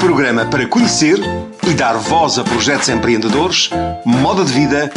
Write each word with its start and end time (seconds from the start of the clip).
Programa 0.00 0.46
para 0.46 0.66
conhecer 0.66 1.18
e 1.68 1.74
dar 1.74 1.92
voz 1.98 2.38
a 2.38 2.42
projetos 2.42 2.88
empreendedores, 2.88 3.68
moda 4.04 4.42
de 4.44 4.52
vida 4.52 4.90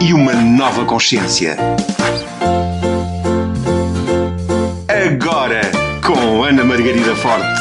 e 0.00 0.14
uma 0.14 0.32
nova 0.32 0.84
consciência. 0.84 1.56
Agora, 4.88 5.60
com 6.06 6.44
Ana 6.44 6.64
Margarida 6.64 7.16
Forte. 7.16 7.60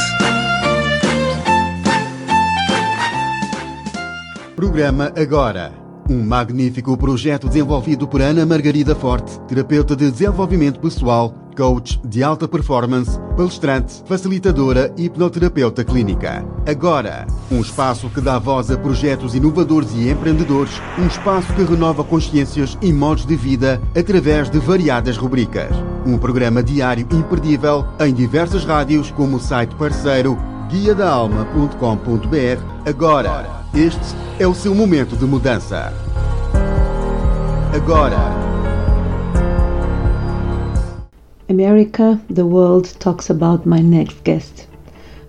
Programa 4.56 5.12
Agora. 5.18 5.74
Um 6.08 6.24
magnífico 6.24 6.96
projeto 6.96 7.48
desenvolvido 7.48 8.08
por 8.08 8.22
Ana 8.22 8.46
Margarida 8.46 8.94
Forte, 8.94 9.40
terapeuta 9.48 9.96
de 9.96 10.12
desenvolvimento 10.12 10.80
pessoal, 10.80 11.34
coach 11.54 12.00
de 12.04 12.24
alta 12.24 12.48
performance, 12.48 13.20
palestrante, 13.36 14.04
facilitadora 14.06 14.94
e 14.98 15.06
hipnoterapeuta 15.06 15.84
clínica. 15.84 16.46
Agora, 16.66 17.26
um 17.52 17.62
espaço 17.62 18.10
que 18.10 18.22
dá 18.22 18.40
voz 18.40 18.72
a 18.72 18.78
projetos 18.78 19.36
inovadores 19.36 19.92
e 19.94 20.10
empreendedores, 20.10 20.82
um 20.98 21.08
espaço 21.08 21.54
que 21.54 21.64
renova 21.64 22.04
consciências 22.04 22.78
e 22.82 22.92
modos 22.92 23.26
de 23.26 23.36
vida 23.36 23.82
através 23.98 24.50
de 24.50 24.60
variadas 24.60 25.18
rubricas. 25.18 25.76
Um 26.06 26.18
programa 26.18 26.62
diário 26.62 27.08
imperdível 27.12 27.86
em 28.00 28.14
diversas 28.14 28.66
rádios, 28.66 29.12
como 29.12 29.38
o 29.38 29.40
site 29.40 29.76
parceiro 29.76 30.38
guiadaalma.com.br. 30.70 32.62
Agora, 32.86 33.64
este 33.74 34.16
é 34.40 34.48
o 34.48 34.54
seu 34.54 34.74
momento 34.74 35.16
de 35.16 35.26
mudança. 35.26 35.94
Agora. 37.74 38.53
America, 41.50 42.22
the 42.30 42.46
world 42.46 42.94
talks 43.00 43.30
about 43.30 43.66
my 43.66 43.80
next 43.80 44.24
guest. 44.24 44.66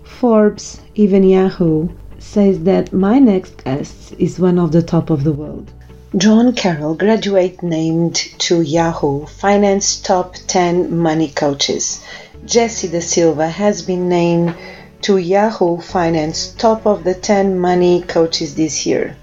Forbes, 0.03 0.79
even 0.95 1.23
Yahoo, 1.23 1.89
says 2.17 2.63
that 2.63 2.93
my 2.93 3.19
next 3.19 3.63
guest 3.63 4.13
is 4.17 4.39
one 4.39 4.57
of 4.57 4.71
the 4.71 4.81
top 4.81 5.09
of 5.09 5.25
the 5.25 5.33
world. 5.33 5.71
John 6.15 6.53
Carroll, 6.53 6.95
graduate 6.95 7.61
named 7.61 8.15
to 8.39 8.61
Yahoo 8.61 9.25
Finance 9.25 9.97
Top 9.99 10.35
10 10.47 10.97
Money 10.97 11.27
Coaches. 11.27 12.01
Jesse 12.45 12.87
De 12.87 13.01
Silva 13.01 13.49
has 13.49 13.81
been 13.81 14.07
named 14.07 14.55
to 15.01 15.17
Yahoo 15.17 15.81
Finance 15.81 16.53
top 16.57 16.87
of 16.87 17.03
the 17.03 17.13
10 17.13 17.59
money 17.59 18.01
coaches 18.07 18.55
this 18.55 18.85
year. 18.85 19.17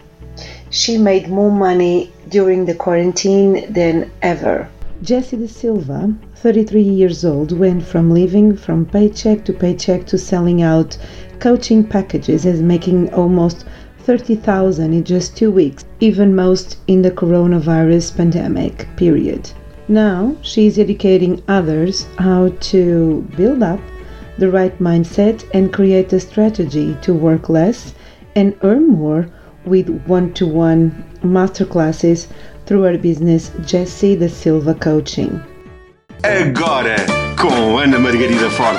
She 0.69 0.99
made 0.99 1.29
more 1.29 1.51
money 1.51 2.13
during 2.29 2.67
the 2.67 2.75
quarantine 2.75 3.73
than 3.73 4.11
ever. 4.21 4.69
Jessie 5.03 5.39
De 5.39 5.49
Silva, 5.49 6.15
33 6.43 6.83
years 6.83 7.25
old, 7.25 7.57
went 7.57 7.85
from 7.85 8.11
living 8.11 8.57
from 8.57 8.85
paycheck 8.85 9.45
to 9.45 9.53
paycheck 9.53 10.05
to 10.05 10.19
selling 10.19 10.61
out 10.61 10.99
coaching 11.39 11.85
packages 11.85 12.45
and 12.45 12.67
making 12.67 13.15
almost 13.15 13.65
30,000 14.01 14.93
in 14.93 15.05
just 15.05 15.37
2 15.37 15.53
weeks, 15.53 15.85
even 16.01 16.35
most 16.35 16.79
in 16.89 17.01
the 17.03 17.13
coronavirus 17.13 18.17
pandemic 18.17 18.89
period. 18.97 19.53
Now, 19.87 20.35
she 20.43 20.67
is 20.67 20.81
educating 20.81 21.41
others 21.47 22.09
how 22.19 22.49
to 22.73 23.25
build 23.37 23.63
up 23.63 23.79
the 24.37 24.51
right 24.51 24.77
mindset 24.81 25.45
and 25.55 25.73
create 25.73 26.13
a 26.13 26.19
strategy 26.19 26.97
to 27.03 27.15
work 27.15 27.49
less 27.51 27.95
and 28.35 28.57
earn 28.63 28.89
more 28.89 29.29
with 29.65 29.89
one 30.09 30.33
to 30.33 30.49
one 30.49 31.05
masterclasses 31.23 32.27
through 32.67 32.85
our 32.85 32.99
business 32.99 33.53
Jessie 33.65 34.17
da 34.17 34.27
Silva 34.27 34.75
Coaching. 34.75 35.41
Agora, 36.25 36.95
com 37.37 37.79
Ana 37.79 37.99
Margarida 37.99 38.49
Forte. 38.49 38.79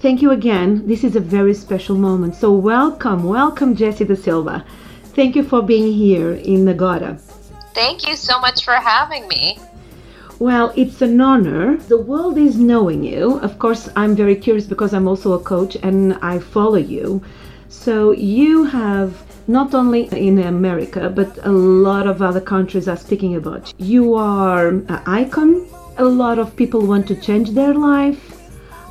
Thank 0.00 0.20
you 0.20 0.32
again. 0.32 0.84
This 0.88 1.04
is 1.04 1.14
a 1.14 1.20
very 1.20 1.54
special 1.54 1.96
moment. 1.96 2.34
So, 2.34 2.50
welcome, 2.50 3.22
welcome, 3.22 3.76
Jesse 3.76 4.04
da 4.04 4.16
Silva. 4.16 4.64
Thank 5.14 5.36
you 5.36 5.44
for 5.44 5.62
being 5.62 5.92
here 5.92 6.32
in 6.32 6.68
Agora. 6.68 7.16
Thank 7.74 8.08
you 8.08 8.16
so 8.16 8.40
much 8.40 8.64
for 8.64 8.74
having 8.74 9.28
me. 9.28 9.60
Well, 10.40 10.72
it's 10.74 11.00
an 11.00 11.20
honor. 11.20 11.76
The 11.76 11.98
world 11.98 12.36
is 12.36 12.56
knowing 12.56 13.04
you. 13.04 13.38
Of 13.38 13.60
course, 13.60 13.88
I'm 13.94 14.16
very 14.16 14.34
curious 14.34 14.66
because 14.66 14.92
I'm 14.92 15.06
also 15.06 15.34
a 15.34 15.38
coach 15.38 15.76
and 15.80 16.14
I 16.14 16.40
follow 16.40 16.74
you. 16.74 17.22
So, 17.68 18.10
you 18.10 18.64
have 18.64 19.14
not 19.46 19.74
only 19.74 20.08
in 20.12 20.38
America, 20.38 21.10
but 21.10 21.38
a 21.44 21.52
lot 21.52 22.06
of 22.06 22.22
other 22.22 22.40
countries 22.40 22.88
are 22.88 22.96
speaking 22.96 23.36
about 23.36 23.72
you. 23.78 24.14
Are 24.14 24.68
an 24.68 25.02
icon. 25.06 25.66
A 25.96 26.04
lot 26.04 26.38
of 26.38 26.54
people 26.56 26.86
want 26.86 27.06
to 27.08 27.14
change 27.14 27.50
their 27.50 27.74
life. 27.74 28.34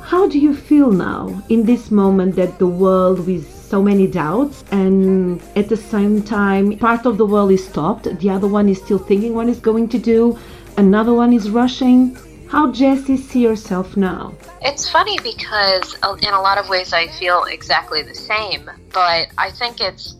How 0.02 0.28
do 0.28 0.38
you 0.38 0.54
feel 0.54 0.90
now 0.90 1.42
in 1.48 1.64
this 1.64 1.90
moment 1.90 2.36
that 2.36 2.58
the 2.58 2.66
world 2.66 3.26
with 3.26 3.50
so 3.50 3.82
many 3.82 4.06
doubts 4.06 4.64
and 4.70 5.42
at 5.56 5.68
the 5.68 5.76
same 5.76 6.22
time 6.22 6.78
part 6.78 7.06
of 7.06 7.16
the 7.16 7.26
world 7.26 7.50
is 7.50 7.66
stopped, 7.66 8.04
the 8.20 8.30
other 8.30 8.46
one 8.46 8.68
is 8.68 8.78
still 8.78 8.98
thinking 8.98 9.34
what 9.34 9.48
it's 9.48 9.60
going 9.60 9.88
to 9.88 9.98
do, 9.98 10.38
another 10.76 11.14
one 11.14 11.32
is 11.32 11.50
rushing. 11.50 12.16
How 12.48 12.70
Jessie 12.70 13.16
see 13.16 13.44
herself 13.44 13.96
now? 13.96 14.34
It's 14.60 14.88
funny 14.88 15.18
because 15.22 15.96
uh, 16.02 16.16
in 16.22 16.32
a 16.32 16.40
lot 16.40 16.58
of 16.58 16.68
ways 16.68 16.92
I 16.92 17.08
feel 17.08 17.44
exactly 17.44 18.02
the 18.02 18.14
same, 18.14 18.70
but 18.92 19.28
I 19.38 19.50
think 19.50 19.80
it's 19.80 20.16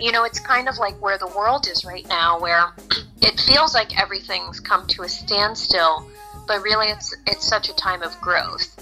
you 0.00 0.12
know, 0.12 0.24
it's 0.24 0.40
kind 0.40 0.68
of 0.68 0.78
like 0.78 1.00
where 1.02 1.18
the 1.18 1.26
world 1.28 1.66
is 1.66 1.84
right 1.84 2.06
now 2.08 2.40
where 2.40 2.72
it 3.20 3.40
feels 3.40 3.74
like 3.74 3.98
everything's 4.00 4.60
come 4.60 4.86
to 4.88 5.02
a 5.02 5.08
standstill, 5.08 6.08
but 6.46 6.62
really 6.62 6.88
it's 6.88 7.14
it's 7.26 7.46
such 7.46 7.68
a 7.68 7.74
time 7.74 8.02
of 8.02 8.18
growth. 8.20 8.74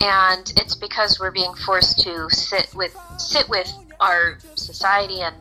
And 0.00 0.52
it's 0.56 0.74
because 0.74 1.18
we're 1.20 1.30
being 1.30 1.54
forced 1.54 2.00
to 2.00 2.28
sit 2.30 2.74
with 2.74 2.96
sit 3.18 3.48
with 3.48 3.72
our 4.00 4.38
society 4.56 5.20
and 5.20 5.36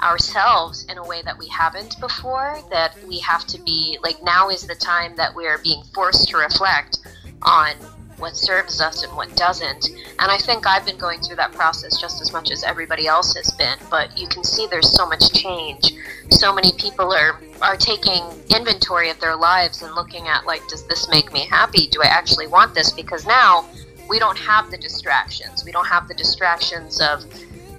ourselves 0.00 0.84
in 0.86 0.98
a 0.98 1.06
way 1.06 1.22
that 1.22 1.38
we 1.38 1.48
haven't 1.48 1.98
before 2.00 2.58
that 2.68 2.96
we 3.06 3.20
have 3.20 3.46
to 3.46 3.60
be 3.62 3.96
like 4.02 4.22
now 4.22 4.50
is 4.50 4.66
the 4.66 4.74
time 4.74 5.14
that 5.16 5.34
we're 5.34 5.58
being 5.58 5.82
forced 5.94 6.28
to 6.28 6.36
reflect 6.36 6.98
on 7.42 7.72
what 8.18 8.36
serves 8.36 8.80
us 8.80 9.02
and 9.02 9.14
what 9.16 9.34
doesn't. 9.36 9.88
And 10.18 10.30
i 10.30 10.38
think 10.38 10.66
i've 10.66 10.84
been 10.84 10.98
going 10.98 11.20
through 11.20 11.36
that 11.36 11.52
process 11.52 12.00
just 12.00 12.20
as 12.20 12.32
much 12.32 12.50
as 12.50 12.62
everybody 12.62 13.06
else 13.06 13.34
has 13.36 13.50
been 13.52 13.78
but 13.90 14.16
you 14.18 14.28
can 14.28 14.44
see 14.44 14.66
there's 14.70 14.92
so 14.92 15.06
much 15.06 15.32
change. 15.32 15.92
So 16.30 16.52
many 16.52 16.72
people 16.78 17.12
are 17.12 17.40
are 17.62 17.76
taking 17.76 18.22
inventory 18.54 19.10
of 19.10 19.20
their 19.20 19.36
lives 19.36 19.82
and 19.82 19.94
looking 19.94 20.28
at 20.28 20.46
like 20.46 20.66
does 20.68 20.86
this 20.86 21.08
make 21.08 21.32
me 21.32 21.46
happy? 21.46 21.88
Do 21.88 22.02
i 22.02 22.06
actually 22.06 22.46
want 22.46 22.74
this? 22.74 22.92
Because 22.92 23.26
now 23.26 23.64
we 24.08 24.18
don't 24.18 24.38
have 24.38 24.70
the 24.70 24.78
distractions. 24.78 25.64
We 25.64 25.72
don't 25.72 25.86
have 25.86 26.08
the 26.08 26.14
distractions 26.14 27.00
of 27.00 27.24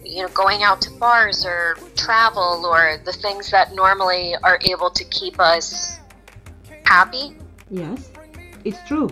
you 0.03 0.21
know, 0.21 0.29
going 0.29 0.63
out 0.63 0.81
to 0.81 0.91
bars 0.91 1.45
or 1.45 1.77
travel 1.95 2.65
or 2.65 2.99
the 3.03 3.13
things 3.13 3.49
that 3.51 3.73
normally 3.73 4.35
are 4.43 4.59
able 4.63 4.89
to 4.91 5.03
keep 5.05 5.39
us 5.39 5.99
happy. 6.83 7.35
Yes, 7.69 8.11
it's 8.63 8.77
true. 8.87 9.09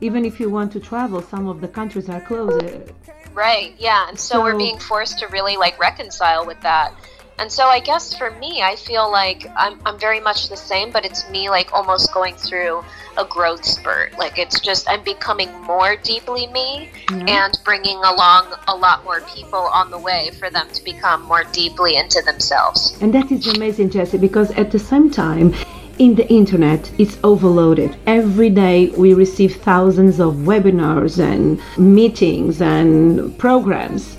Even 0.00 0.24
if 0.24 0.40
you 0.40 0.50
want 0.50 0.72
to 0.72 0.80
travel, 0.80 1.22
some 1.22 1.48
of 1.48 1.60
the 1.60 1.68
countries 1.68 2.08
are 2.08 2.20
closed. 2.20 2.92
Right, 3.32 3.74
yeah. 3.78 4.08
And 4.08 4.18
so, 4.18 4.34
so 4.34 4.42
we're 4.42 4.56
being 4.56 4.78
forced 4.78 5.18
to 5.20 5.26
really 5.28 5.56
like 5.56 5.78
reconcile 5.78 6.46
with 6.46 6.60
that. 6.60 6.94
And 7.36 7.50
so 7.50 7.64
I 7.66 7.80
guess 7.80 8.16
for 8.16 8.30
me, 8.30 8.62
I 8.62 8.76
feel 8.76 9.10
like 9.10 9.46
I'm, 9.56 9.80
I'm 9.84 9.98
very 9.98 10.20
much 10.20 10.48
the 10.48 10.56
same, 10.56 10.92
but 10.92 11.04
it's 11.04 11.28
me 11.30 11.50
like 11.50 11.72
almost 11.72 12.14
going 12.14 12.36
through 12.36 12.84
a 13.18 13.24
growth 13.24 13.64
spurt. 13.64 14.16
Like 14.16 14.38
it's 14.38 14.60
just, 14.60 14.88
I'm 14.88 15.02
becoming 15.02 15.52
more 15.62 15.96
deeply 15.96 16.46
me 16.48 16.90
mm-hmm. 17.06 17.28
and 17.28 17.58
bringing 17.64 17.96
along 17.96 18.54
a 18.68 18.76
lot 18.76 19.02
more 19.02 19.20
people 19.22 19.58
on 19.58 19.90
the 19.90 19.98
way 19.98 20.30
for 20.38 20.48
them 20.48 20.68
to 20.72 20.84
become 20.84 21.22
more 21.22 21.42
deeply 21.50 21.96
into 21.96 22.22
themselves. 22.22 22.96
And 23.00 23.12
that 23.14 23.32
is 23.32 23.48
amazing, 23.48 23.90
Jessie, 23.90 24.18
because 24.18 24.52
at 24.52 24.70
the 24.70 24.78
same 24.78 25.10
time, 25.10 25.54
in 25.98 26.14
the 26.14 26.28
internet 26.28 26.90
it's 26.98 27.18
overloaded 27.22 27.96
every 28.06 28.50
day 28.50 28.88
we 28.96 29.14
receive 29.14 29.56
thousands 29.56 30.20
of 30.20 30.34
webinars 30.50 31.18
and 31.18 31.60
meetings 31.78 32.60
and 32.60 33.36
programs 33.38 34.16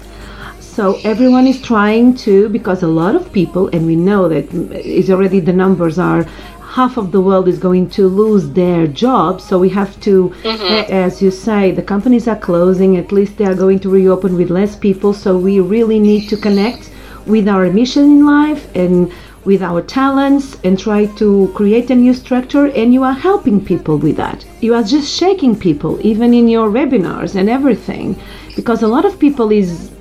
so 0.60 1.00
everyone 1.06 1.48
is 1.48 1.62
trying 1.62 2.16
to, 2.26 2.50
because 2.50 2.84
a 2.84 2.88
lot 2.88 3.16
of 3.16 3.32
people, 3.32 3.70
and 3.70 3.86
we 3.86 3.96
know 3.96 4.28
that 4.28 4.54
is 4.54 5.10
already 5.10 5.40
the 5.40 5.54
numbers 5.54 5.98
are 5.98 6.24
half 6.60 6.98
of 6.98 7.14
the 7.14 7.22
world 7.22 7.48
is 7.48 7.58
going 7.58 7.90
to 7.92 8.10
lose 8.10 8.50
their 8.50 8.86
jobs. 8.86 9.46
So 9.46 9.58
we 9.58 9.70
have 9.70 9.98
to, 10.02 10.36
mm-hmm. 10.44 10.92
as 10.92 11.22
you 11.22 11.32
say, 11.32 11.72
the 11.72 11.82
companies 11.82 12.28
are 12.28 12.36
closing. 12.36 12.98
At 12.98 13.14
least 13.14 13.38
they 13.38 13.46
are 13.46 13.56
going 13.56 13.80
to 13.80 13.90
reopen 13.90 14.36
with 14.36 14.50
less 14.50 14.76
people. 14.76 15.14
So 15.14 15.38
we 15.38 15.62
really 15.62 15.98
need 15.98 16.28
to 16.28 16.36
connect 16.36 16.92
with 17.26 17.48
our 17.48 17.72
mission 17.72 18.04
in 18.04 18.26
life 18.26 18.64
and 18.76 19.10
with 19.46 19.62
our 19.62 19.82
talents 19.82 20.58
and 20.64 20.78
try 20.78 21.06
to 21.18 21.52
create 21.56 21.90
a 21.90 21.96
new 21.96 22.14
structure 22.14 22.68
and 22.68 22.94
you 22.94 23.04
are 23.04 23.14
helping 23.14 23.64
people 23.64 23.98
with 23.98 24.18
that 24.18 24.46
you 24.62 24.74
are 24.74 24.84
just 24.84 25.08
shaking 25.18 25.56
people 25.56 26.00
even 26.06 26.34
in 26.34 26.48
your 26.48 26.70
webinars 26.70 27.36
and 27.36 27.50
everything 27.50 28.16
because 28.56 28.82
a 28.84 28.88
lot 28.88 29.06
of 29.06 29.20
people 29.20 29.52
is 29.52 29.92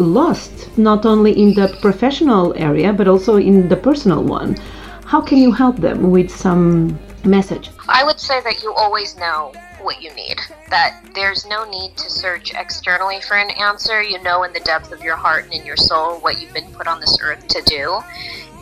lost, 0.00 0.76
not 0.78 1.06
only 1.06 1.32
in 1.40 1.54
the 1.54 1.76
professional 1.80 2.54
area, 2.56 2.92
but 2.92 3.06
also 3.06 3.36
in 3.36 3.68
the 3.68 3.76
personal 3.76 4.22
one. 4.24 4.56
How 5.04 5.20
can 5.20 5.38
you 5.38 5.52
help 5.52 5.76
them 5.76 6.10
with 6.10 6.30
some 6.30 6.98
message? 7.24 7.70
I 7.88 8.04
would 8.04 8.18
say 8.18 8.40
that 8.42 8.62
you 8.62 8.72
always 8.72 9.16
know 9.16 9.52
what 9.82 10.02
you 10.02 10.12
need. 10.14 10.38
That 10.70 11.00
there's 11.14 11.46
no 11.46 11.68
need 11.68 11.96
to 11.96 12.10
search 12.10 12.52
externally 12.54 13.20
for 13.20 13.36
an 13.36 13.50
answer. 13.50 14.02
You 14.02 14.22
know 14.22 14.44
in 14.44 14.52
the 14.52 14.60
depth 14.60 14.92
of 14.92 15.02
your 15.02 15.16
heart 15.16 15.44
and 15.44 15.52
in 15.52 15.66
your 15.66 15.76
soul 15.76 16.18
what 16.20 16.40
you've 16.40 16.54
been 16.54 16.70
put 16.72 16.86
on 16.86 17.00
this 17.00 17.18
earth 17.20 17.46
to 17.48 17.62
do. 17.62 18.00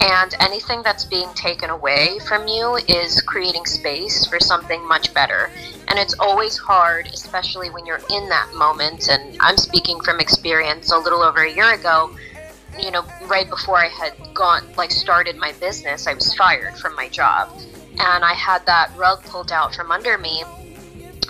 And 0.01 0.35
anything 0.41 0.83
that's 0.83 1.05
being 1.05 1.29
taken 1.35 1.71
away 1.71 2.19
from 2.27 2.47
you 2.47 2.79
is 2.89 3.21
creating 3.23 3.67
space 3.67 4.27
for 4.27 4.39
something 4.39 4.87
much 4.87 5.13
better. 5.13 5.51
And 5.89 5.99
it's 5.99 6.15
always 6.21 6.57
hard, 6.57 7.09
especially 7.09 7.71
when 7.71 7.85
you're 7.85 8.01
in 8.11 8.29
that 8.29 8.53
moment. 8.55 9.09
And 9.09 9.37
I'm 9.41 9.57
speaking 9.57 10.01
from 10.01 10.21
experience 10.21 10.93
a 10.93 10.99
little 10.99 11.23
over 11.23 11.43
a 11.43 11.53
year 11.53 11.75
ago. 11.75 12.17
You 12.79 12.93
know, 12.93 13.05
right 13.27 13.49
before 13.49 13.77
I 13.77 13.89
had 13.89 14.13
gone, 14.35 14.63
like, 14.77 14.93
started 14.93 15.37
my 15.37 15.53
business, 15.53 16.07
I 16.07 16.15
was 16.15 16.33
fired 16.35 16.77
from 16.77 16.95
my 16.95 17.09
job. 17.09 17.51
And 17.99 18.25
I 18.25 18.35
had 18.35 18.65
that 18.67 18.93
rug 18.97 19.25
pulled 19.25 19.51
out 19.51 19.75
from 19.75 19.91
under 19.91 20.17
me 20.17 20.45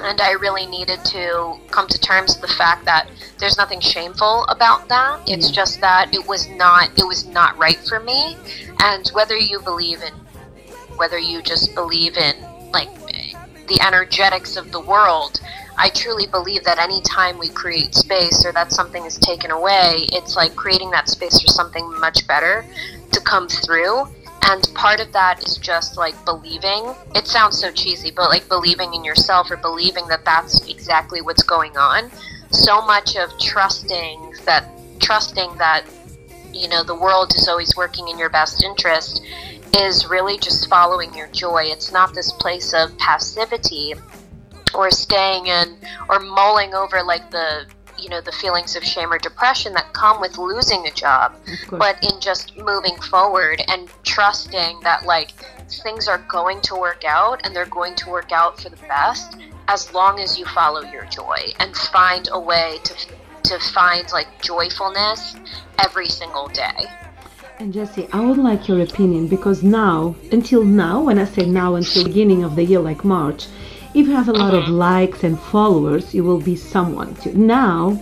and 0.03 0.21
I 0.21 0.33
really 0.33 0.67
needed 0.67 1.05
to 1.07 1.59
come 1.71 1.89
to 1.89 2.01
terms 2.01 2.39
with 2.41 2.51
the 2.51 2.57
fact 2.57 2.85
that 2.85 3.09
there's 3.39 3.57
nothing 3.57 3.81
shameful 3.81 4.45
about 4.45 4.89
that. 4.89 5.21
It's 5.27 5.51
just 5.51 5.81
that 5.81 6.13
it 6.15 6.27
was 6.27 6.49
not 6.51 6.91
it 6.99 7.07
was 7.07 7.27
not 7.27 7.57
right 7.59 7.79
for 7.89 8.01
me. 8.01 8.37
And 8.81 9.09
whether 9.11 9.37
you 9.37 9.61
believe 9.61 10.03
in 10.03 10.15
whether 10.97 11.19
you 11.19 11.43
just 11.43 11.75
believe 11.75 12.17
in 12.17 12.37
like 12.73 12.89
the 13.69 13.81
energetics 13.81 14.57
of 14.57 14.73
the 14.73 14.81
world, 14.81 15.41
I 15.77 15.91
truly 15.91 16.27
believe 16.27 16.65
that 16.65 16.79
anytime 16.79 17.39
we 17.39 17.49
create 17.49 17.95
space 17.95 18.45
or 18.45 18.53
that 18.53 18.73
something 18.73 19.05
is 19.05 19.17
taken 19.19 19.51
away, 19.51 20.07
it's 20.13 20.35
like 20.35 20.57
creating 20.57 20.91
that 20.91 21.09
space 21.09 21.41
for 21.41 21.49
something 21.49 21.99
much 22.01 22.27
better 22.27 22.65
to 23.13 23.21
come 23.21 23.49
through 23.49 24.09
and 24.43 24.69
part 24.75 25.01
of 25.01 25.13
that 25.13 25.43
is 25.45 25.57
just 25.57 25.97
like 25.97 26.15
believing. 26.25 26.95
It 27.15 27.27
sounds 27.27 27.59
so 27.59 27.71
cheesy, 27.71 28.11
but 28.11 28.29
like 28.31 28.49
believing 28.49 28.95
in 28.95 29.05
yourself 29.05 29.51
or 29.51 29.57
believing 29.57 30.07
that 30.09 30.25
that's 30.25 30.67
exactly 30.69 31.21
what's 31.21 31.43
going 31.43 31.77
on. 31.77 32.11
So 32.51 32.81
much 32.83 33.17
of 33.17 33.31
trusting 33.39 34.35
that, 34.45 34.65
trusting 35.01 35.57
that, 35.59 35.85
you 36.53 36.69
know, 36.69 36.83
the 36.83 36.95
world 36.95 37.35
is 37.35 37.49
always 37.49 37.77
working 37.77 38.09
in 38.09 38.19
your 38.19 38.31
best 38.31 38.65
interest 38.65 39.23
is 39.77 40.07
really 40.07 40.39
just 40.39 40.69
following 40.69 41.13
your 41.15 41.29
joy. 41.29 41.65
It's 41.65 41.93
not 41.93 42.15
this 42.15 42.33
place 42.33 42.73
of 42.73 42.97
passivity 42.99 43.95
or 44.75 44.91
staying 44.91 45.47
in 45.47 45.77
or 46.09 46.21
mulling 46.21 46.75
over 46.75 47.03
like 47.03 47.31
the 47.31 47.67
you 47.99 48.09
know 48.09 48.21
the 48.21 48.33
feelings 48.33 48.77
of 48.77 48.85
shame 48.85 49.13
or 49.13 49.19
depression 49.19 49.73
that 49.73 49.93
come 49.93 50.21
with 50.21 50.39
losing 50.39 50.87
a 50.87 50.91
job 50.93 51.35
but 51.71 52.03
in 52.03 52.21
just 52.21 52.57
moving 52.57 52.97
forward 53.11 53.63
and 53.69 53.89
trusting 54.05 54.81
that 54.81 55.05
like 55.05 55.33
things 55.83 56.09
are 56.09 56.19
going 56.29 56.61
to 56.63 56.75
work 56.75 57.05
out 57.05 57.41
and 57.45 57.55
they're 57.55 57.67
going 57.67 57.95
to 57.95 58.09
work 58.09 58.33
out 58.33 58.61
for 58.61 58.69
the 58.69 58.77
best 58.89 59.37
as 59.69 59.93
long 59.93 60.19
as 60.19 60.39
you 60.39 60.47
follow 60.47 60.83
your 60.83 61.05
joy 61.07 61.39
and 61.61 61.77
find 61.77 62.29
a 62.33 62.41
way 62.41 62.79
to 62.85 62.95
to 63.45 63.59
find 63.73 64.11
like 64.13 64.29
joyfulness 64.43 65.37
every 65.79 66.09
single 66.09 66.49
day. 66.49 66.85
And 67.59 67.73
Jesse, 67.73 68.09
I 68.13 68.21
would 68.21 68.39
like 68.39 68.69
your 68.69 68.81
opinion 68.83 69.27
because 69.27 69.63
now, 69.63 70.15
until 70.31 70.65
now, 70.65 71.03
when 71.03 71.19
I 71.19 71.25
say 71.25 71.45
now 71.45 71.75
until 71.75 72.05
beginning 72.05 72.45
of 72.45 72.55
the 72.55 72.65
year, 72.65 72.79
like 72.79 73.05
March, 73.05 73.47
if 73.95 74.07
you 74.07 74.13
have 74.15 74.29
a 74.29 74.33
lot 74.33 74.55
of 74.55 74.65
uh-huh. 74.65 74.73
likes 74.73 75.25
and 75.25 75.39
followers, 75.39 76.15
you 76.15 76.23
will 76.25 76.41
be 76.41 76.57
someone. 76.57 77.17
Now, 77.35 77.99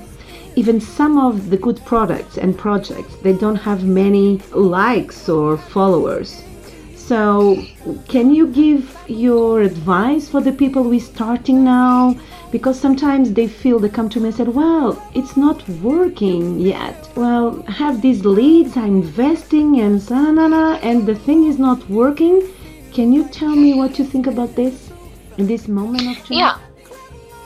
even 0.56 0.80
some 0.80 1.18
of 1.18 1.50
the 1.50 1.56
good 1.56 1.80
products 1.84 2.38
and 2.38 2.56
projects, 2.56 3.14
they 3.16 3.34
don't 3.34 3.56
have 3.56 3.84
many 3.84 4.40
likes 4.52 5.28
or 5.28 5.56
followers. 5.56 6.42
So, 6.94 7.62
can 8.08 8.34
you 8.34 8.48
give 8.48 8.96
your 9.06 9.60
advice 9.60 10.28
for 10.28 10.40
the 10.40 10.52
people 10.52 10.82
we're 10.82 10.98
starting 10.98 11.62
now? 11.62 12.16
Because 12.50 12.80
sometimes 12.80 13.32
they 13.32 13.46
feel 13.46 13.78
they 13.78 13.88
come 13.88 14.08
to 14.08 14.18
me 14.18 14.28
and 14.28 14.34
said, 14.34 14.48
"Well, 14.48 15.00
it's 15.14 15.36
not 15.36 15.68
working 15.82 16.58
yet. 16.58 17.08
Well, 17.14 17.62
have 17.68 18.00
these 18.00 18.24
leads, 18.24 18.76
I'm 18.76 19.02
investing, 19.02 19.78
and 19.80 20.10
na 20.10 20.48
na, 20.48 20.78
and 20.82 21.06
the 21.06 21.14
thing 21.14 21.44
is 21.44 21.58
not 21.58 21.88
working." 21.88 22.42
Can 22.96 23.12
you 23.12 23.24
tell 23.24 23.54
me 23.54 23.74
what 23.74 23.98
you 23.98 24.04
think 24.04 24.26
about 24.26 24.56
this? 24.56 24.90
In 25.38 25.46
this 25.46 25.68
moment 25.68 26.02
of 26.08 26.16
change? 26.24 26.40
Yeah. 26.40 26.58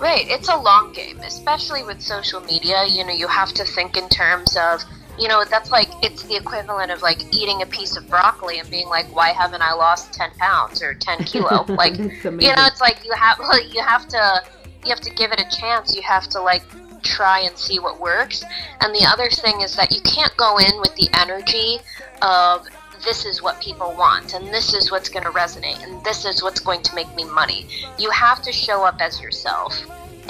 Right. 0.01 0.27
It's 0.29 0.49
a 0.49 0.57
long 0.57 0.93
game, 0.93 1.19
especially 1.21 1.83
with 1.83 2.01
social 2.01 2.41
media. 2.41 2.85
You 2.87 3.05
know, 3.05 3.13
you 3.13 3.29
have 3.29 3.53
to 3.53 3.65
think 3.65 3.97
in 3.99 4.09
terms 4.09 4.57
of, 4.57 4.83
you 5.19 5.29
know, 5.29 5.45
that's 5.45 5.71
like, 5.71 5.91
it's 6.03 6.23
the 6.23 6.37
equivalent 6.37 6.91
of 6.91 7.03
like 7.03 7.23
eating 7.35 7.61
a 7.61 7.67
piece 7.67 7.97
of 7.97 8.09
broccoli 8.09 8.59
and 8.59 8.71
being 8.71 8.89
like, 8.89 9.15
why 9.15 9.31
haven't 9.31 9.61
I 9.61 9.75
lost 9.75 10.15
10 10.15 10.31
pounds 10.39 10.83
or 10.83 10.95
10 10.95 11.19
kilo? 11.25 11.67
Like, 11.69 11.99
you 11.99 12.07
know, 12.07 12.67
it's 12.67 12.81
like 12.81 13.05
you 13.05 13.13
have, 13.13 13.39
you 13.71 13.83
have 13.83 14.09
to, 14.09 14.43
you 14.85 14.89
have 14.89 15.01
to 15.01 15.11
give 15.11 15.33
it 15.33 15.41
a 15.41 15.57
chance. 15.57 15.95
You 15.95 16.03
have 16.03 16.29
to 16.31 16.41
like 16.41 16.63
try 17.03 17.41
and 17.41 17.57
see 17.57 17.79
what 17.79 18.01
works. 18.01 18.43
And 18.81 18.95
the 18.95 19.07
other 19.07 19.29
thing 19.29 19.61
is 19.61 19.77
that 19.77 19.93
you 19.93 20.01
can't 20.03 20.35
go 20.37 20.59
in 20.59 20.81
with 20.81 20.95
the 20.97 21.09
energy 21.19 21.79
of 22.23 22.67
this 23.05 23.25
is 23.25 23.43
what 23.43 23.61
people 23.61 23.95
want 23.97 24.35
and 24.35 24.49
this 24.49 24.75
is 24.75 24.91
what's 24.91 25.09
going 25.09 25.25
to 25.25 25.31
resonate 25.31 25.83
and 25.83 26.03
this 26.05 26.25
is 26.25 26.43
what's 26.43 26.61
going 26.61 26.83
to 26.83 26.95
make 26.95 27.13
me 27.15 27.25
money. 27.25 27.67
You 27.99 28.11
have 28.11 28.43
to 28.43 28.53
show 28.53 28.85
up 28.85 29.01
as 29.01 29.21
yourself. 29.21 29.75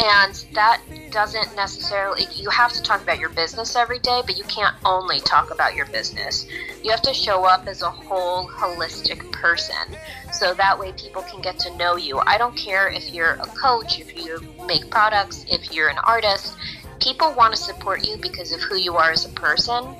And 0.02 0.46
that 0.54 0.80
doesn't 1.10 1.54
necessarily, 1.56 2.26
you 2.34 2.48
have 2.48 2.72
to 2.72 2.82
talk 2.82 3.02
about 3.02 3.18
your 3.18 3.28
business 3.28 3.76
every 3.76 3.98
day, 3.98 4.22
but 4.24 4.38
you 4.38 4.44
can't 4.44 4.74
only 4.84 5.20
talk 5.20 5.50
about 5.50 5.74
your 5.74 5.84
business. 5.86 6.46
You 6.82 6.90
have 6.90 7.02
to 7.02 7.12
show 7.12 7.44
up 7.44 7.66
as 7.66 7.82
a 7.82 7.90
whole 7.90 8.48
holistic 8.48 9.30
person. 9.32 9.96
So 10.32 10.54
that 10.54 10.78
way 10.78 10.92
people 10.92 11.22
can 11.22 11.42
get 11.42 11.58
to 11.60 11.76
know 11.76 11.96
you. 11.96 12.18
I 12.18 12.38
don't 12.38 12.56
care 12.56 12.88
if 12.88 13.12
you're 13.12 13.32
a 13.32 13.46
coach, 13.46 14.00
if 14.00 14.16
you 14.16 14.40
make 14.66 14.88
products, 14.90 15.44
if 15.50 15.70
you're 15.72 15.90
an 15.90 15.98
artist. 15.98 16.56
People 17.00 17.34
want 17.34 17.54
to 17.54 17.60
support 17.60 18.06
you 18.06 18.16
because 18.16 18.52
of 18.52 18.60
who 18.60 18.76
you 18.76 18.96
are 18.96 19.10
as 19.10 19.26
a 19.26 19.30
person 19.30 19.96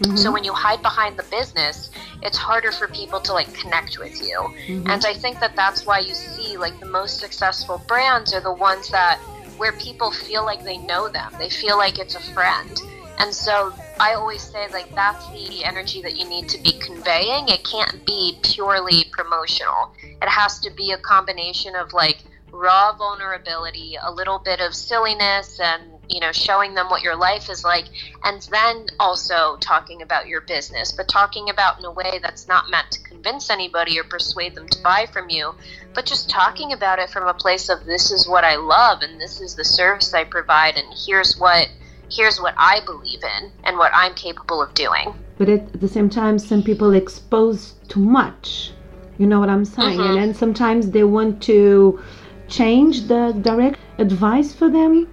Mm-hmm. 0.00 0.16
So 0.16 0.32
when 0.32 0.44
you 0.44 0.52
hide 0.52 0.80
behind 0.82 1.16
the 1.16 1.24
business, 1.24 1.90
it's 2.22 2.36
harder 2.36 2.72
for 2.72 2.88
people 2.88 3.20
to 3.20 3.32
like 3.32 3.52
connect 3.54 3.98
with 3.98 4.20
you. 4.22 4.38
Mm-hmm. 4.38 4.88
And 4.88 5.04
I 5.04 5.12
think 5.12 5.40
that 5.40 5.54
that's 5.56 5.84
why 5.84 5.98
you 5.98 6.14
see 6.14 6.56
like 6.56 6.78
the 6.80 6.86
most 6.86 7.18
successful 7.18 7.82
brands 7.86 8.32
are 8.32 8.40
the 8.40 8.52
ones 8.52 8.90
that 8.90 9.18
where 9.58 9.72
people 9.72 10.10
feel 10.10 10.44
like 10.44 10.64
they 10.64 10.78
know 10.78 11.08
them. 11.08 11.30
They 11.38 11.50
feel 11.50 11.76
like 11.76 11.98
it's 11.98 12.14
a 12.14 12.32
friend. 12.32 12.80
And 13.18 13.34
so 13.34 13.74
I 14.00 14.14
always 14.14 14.40
say 14.40 14.68
like 14.72 14.94
that's 14.94 15.28
the 15.28 15.62
energy 15.64 16.00
that 16.00 16.18
you 16.18 16.26
need 16.26 16.48
to 16.48 16.62
be 16.62 16.72
conveying. 16.72 17.48
It 17.48 17.62
can't 17.64 18.04
be 18.06 18.38
purely 18.42 19.04
promotional. 19.12 19.92
It 20.02 20.28
has 20.28 20.58
to 20.60 20.70
be 20.70 20.92
a 20.92 20.98
combination 20.98 21.76
of 21.76 21.92
like 21.92 22.18
raw 22.60 22.92
vulnerability, 22.92 23.96
a 24.00 24.12
little 24.12 24.38
bit 24.38 24.60
of 24.60 24.74
silliness 24.74 25.58
and 25.60 25.82
you 26.10 26.20
know 26.20 26.32
showing 26.32 26.74
them 26.74 26.88
what 26.88 27.02
your 27.02 27.16
life 27.16 27.48
is 27.48 27.64
like 27.64 27.86
and 28.24 28.42
then 28.50 28.86
also 28.98 29.56
talking 29.60 30.02
about 30.02 30.26
your 30.26 30.40
business 30.40 30.90
but 30.90 31.06
talking 31.06 31.48
about 31.50 31.78
in 31.78 31.84
a 31.84 31.90
way 31.90 32.18
that's 32.20 32.48
not 32.48 32.68
meant 32.68 32.90
to 32.90 33.00
convince 33.04 33.48
anybody 33.48 33.96
or 33.98 34.02
persuade 34.02 34.54
them 34.56 34.66
to 34.66 34.82
buy 34.82 35.06
from 35.12 35.30
you 35.30 35.54
but 35.94 36.04
just 36.04 36.28
talking 36.28 36.72
about 36.72 36.98
it 36.98 37.10
from 37.10 37.28
a 37.28 37.34
place 37.34 37.68
of 37.68 37.84
this 37.84 38.10
is 38.10 38.28
what 38.28 38.42
I 38.42 38.56
love 38.56 39.02
and 39.02 39.20
this 39.20 39.40
is 39.40 39.54
the 39.54 39.64
service 39.64 40.12
I 40.12 40.24
provide 40.24 40.76
and 40.76 40.92
here's 41.06 41.38
what 41.38 41.68
here's 42.10 42.40
what 42.40 42.54
I 42.56 42.80
believe 42.84 43.20
in 43.22 43.52
and 43.62 43.78
what 43.78 43.92
I'm 43.94 44.14
capable 44.14 44.60
of 44.60 44.74
doing. 44.74 45.14
But 45.38 45.48
at 45.48 45.80
the 45.80 45.88
same 45.88 46.10
time 46.10 46.38
some 46.38 46.62
people 46.62 46.92
expose 46.92 47.74
too 47.88 48.00
much. 48.00 48.72
You 49.16 49.26
know 49.26 49.38
what 49.38 49.48
I'm 49.48 49.64
saying? 49.64 49.98
Mm-hmm. 49.98 50.10
and 50.10 50.18
then 50.18 50.34
sometimes 50.34 50.90
they 50.90 51.04
want 51.04 51.42
to 51.44 52.02
change 52.50 53.06
the 53.08 53.32
direct 53.42 53.78
advice 53.98 54.52
for 54.52 54.68
them 54.68 55.08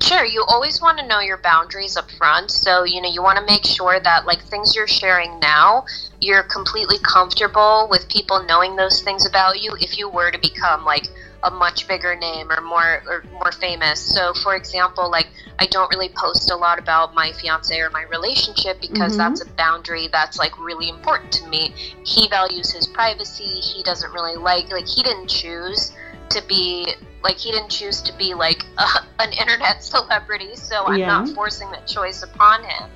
Sure, 0.00 0.24
you 0.24 0.44
always 0.46 0.80
want 0.80 0.98
to 0.98 1.06
know 1.06 1.18
your 1.18 1.38
boundaries 1.38 1.96
up 1.96 2.10
front. 2.12 2.50
So, 2.50 2.84
you 2.84 3.02
know, 3.02 3.10
you 3.10 3.22
want 3.22 3.38
to 3.38 3.44
make 3.44 3.64
sure 3.64 3.98
that, 3.98 4.26
like, 4.26 4.40
things 4.42 4.74
you're 4.74 4.86
sharing 4.86 5.40
now, 5.40 5.84
you're 6.20 6.44
completely 6.44 6.98
comfortable 7.02 7.88
with 7.90 8.08
people 8.08 8.44
knowing 8.44 8.76
those 8.76 9.02
things 9.02 9.26
about 9.26 9.60
you 9.60 9.76
if 9.80 9.98
you 9.98 10.08
were 10.08 10.30
to 10.30 10.38
become, 10.38 10.84
like, 10.84 11.08
a 11.42 11.50
much 11.50 11.86
bigger 11.86 12.16
name 12.16 12.50
or 12.50 12.60
more 12.60 13.02
or 13.06 13.24
more 13.32 13.52
famous. 13.52 14.00
So, 14.00 14.34
for 14.34 14.56
example, 14.56 15.08
like 15.08 15.28
I 15.60 15.66
don't 15.66 15.88
really 15.94 16.08
post 16.08 16.50
a 16.50 16.56
lot 16.56 16.80
about 16.80 17.14
my 17.14 17.30
fiance 17.32 17.78
or 17.78 17.90
my 17.90 18.02
relationship 18.04 18.80
because 18.80 19.12
mm-hmm. 19.12 19.18
that's 19.18 19.42
a 19.42 19.46
boundary 19.52 20.08
that's 20.08 20.38
like 20.38 20.58
really 20.58 20.88
important 20.88 21.30
to 21.34 21.46
me. 21.48 21.72
He 22.04 22.28
values 22.28 22.72
his 22.72 22.88
privacy. 22.88 23.60
He 23.60 23.84
doesn't 23.84 24.12
really 24.12 24.34
like 24.34 24.72
like 24.72 24.88
he 24.88 25.02
didn't 25.02 25.28
choose 25.28 25.92
to 26.30 26.42
be 26.46 26.94
like 27.22 27.36
he 27.36 27.50
didn't 27.50 27.70
choose 27.70 28.00
to 28.02 28.16
be 28.16 28.34
like 28.34 28.64
a, 28.78 28.86
an 29.20 29.32
internet 29.32 29.82
celebrity 29.82 30.54
so 30.54 30.86
i'm 30.86 30.98
yeah. 30.98 31.06
not 31.06 31.28
forcing 31.30 31.70
that 31.70 31.86
choice 31.86 32.22
upon 32.22 32.62
him 32.64 32.90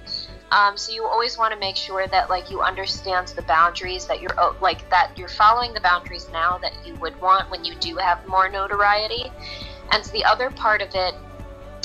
um, 0.51 0.77
so 0.77 0.93
you 0.93 1.07
always 1.07 1.39
want 1.39 1.55
to 1.55 1.59
make 1.59 1.77
sure 1.77 2.07
that 2.07 2.29
like 2.29 2.51
you 2.51 2.61
understand 2.61 3.29
the 3.29 3.43
boundaries 3.43 4.07
that 4.07 4.21
you're 4.21 4.35
oh, 4.37 4.55
like 4.61 4.89
that 4.91 5.12
you're 5.17 5.29
following 5.29 5.73
the 5.73 5.81
boundaries 5.81 6.29
now 6.31 6.59
that 6.59 6.73
you 6.85 6.95
would 6.97 7.19
want 7.23 7.51
when 7.51 7.65
you 7.65 7.75
do 7.77 7.97
have 7.97 8.27
more 8.29 8.51
notoriety 8.51 9.33
and 9.93 10.05
the 10.07 10.25
other 10.25 10.51
part 10.51 10.83
of 10.83 10.89
it 10.95 11.15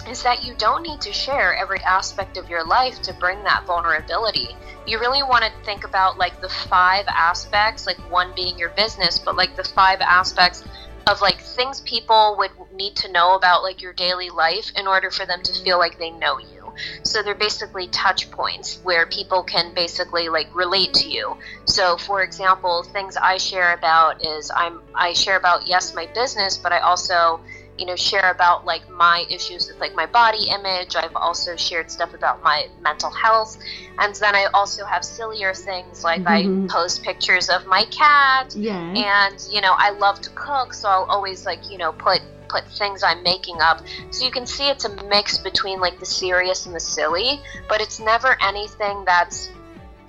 is 0.10 0.24
that 0.24 0.44
you 0.44 0.54
don't 0.56 0.84
need 0.84 1.02
to 1.02 1.12
share 1.12 1.56
every 1.56 1.80
aspect 1.82 2.38
of 2.38 2.50
your 2.50 2.66
life 2.66 3.02
to 3.02 3.14
bring 3.14 3.44
that 3.44 3.66
vulnerability. 3.66 4.50
You 4.86 5.00
really 5.00 5.24
want 5.24 5.44
to 5.44 5.52
think 5.66 5.84
about 5.84 6.18
like 6.18 6.40
the 6.40 6.50
five 6.50 7.06
aspects, 7.08 7.86
like 7.86 7.98
one 8.12 8.32
being 8.36 8.58
your 8.58 8.70
business, 8.70 9.20
but 9.20 9.36
like 9.36 9.56
the 9.56 9.64
five 9.64 10.00
aspects 10.02 10.64
of 11.08 11.22
like 11.22 11.40
things 11.40 11.82
people 11.82 12.36
would 12.38 12.52
need 12.74 12.96
to 12.98 13.12
know 13.12 13.36
about 13.36 13.64
like 13.64 13.82
your 13.82 13.94
daily 13.94 14.30
life 14.30 14.72
in 14.76 14.88
order 14.88 15.10
for 15.10 15.26
them 15.26 15.42
to 15.44 15.54
feel 15.64 15.80
like 15.80 15.98
they 15.98 16.12
know 16.12 16.38
you. 16.38 16.74
So 17.04 17.24
they're 17.24 17.36
basically 17.36 17.88
touch 17.88 18.30
points 18.32 18.80
where 18.84 19.06
people 19.06 19.44
can 19.44 19.74
basically 19.74 20.30
like 20.30 20.54
relate 20.56 20.94
to 20.96 21.10
you. 21.10 21.38
So 21.66 21.98
for 21.98 22.22
example, 22.24 22.84
things 22.84 23.18
I 23.18 23.38
share 23.38 23.74
about 23.74 24.26
is 24.26 24.52
I'm 24.56 24.82
I 24.94 25.14
share 25.14 25.38
about 25.38 25.68
yes 25.68 25.96
my 25.96 26.08
business, 26.14 26.58
but 26.58 26.72
I 26.72 26.80
also 26.80 27.42
you 27.78 27.86
know 27.86 27.96
share 27.96 28.32
about 28.32 28.66
like 28.66 28.88
my 28.90 29.26
issues 29.30 29.68
with 29.68 29.80
like 29.80 29.94
my 29.96 30.06
body 30.08 30.50
image 30.50 30.96
i've 30.96 31.16
also 31.16 31.56
shared 31.56 31.90
stuff 31.92 32.14
about 32.14 32.42
my 32.44 32.68
mental 32.82 33.10
health 33.12 33.58
and 34.00 34.16
then 34.16 34.36
i 34.36 34.46
also 34.54 34.86
have 34.86 35.04
sillier 35.04 35.54
things 35.54 36.04
like 36.04 36.22
Mhm. 36.24 36.70
i 36.70 36.74
post 36.74 37.04
pictures 37.04 37.50
of 37.50 37.66
my 37.68 37.86
cat 37.86 38.54
Yeah. 38.56 38.80
and 38.94 39.48
you 39.52 39.62
know 39.62 39.74
i 39.78 39.92
love 39.92 40.22
to 40.22 40.30
cook 40.32 40.74
so 40.74 40.90
i'll 40.90 41.06
always 41.06 41.46
like 41.46 41.70
you 41.72 41.78
know 41.78 41.92
put 41.92 42.22
put 42.50 42.64
things 42.78 43.04
i'm 43.04 43.22
making 43.24 43.60
up 43.62 43.82
so 44.10 44.24
you 44.24 44.32
can 44.32 44.46
see 44.46 44.70
it's 44.70 44.86
a 44.86 45.04
mix 45.06 45.38
between 45.38 45.80
like 45.82 46.00
the 46.00 46.06
serious 46.06 46.66
and 46.66 46.74
the 46.74 46.80
silly 46.80 47.42
but 47.68 47.82
it's 47.82 48.00
never 48.00 48.38
anything 48.42 49.04
that's 49.06 49.50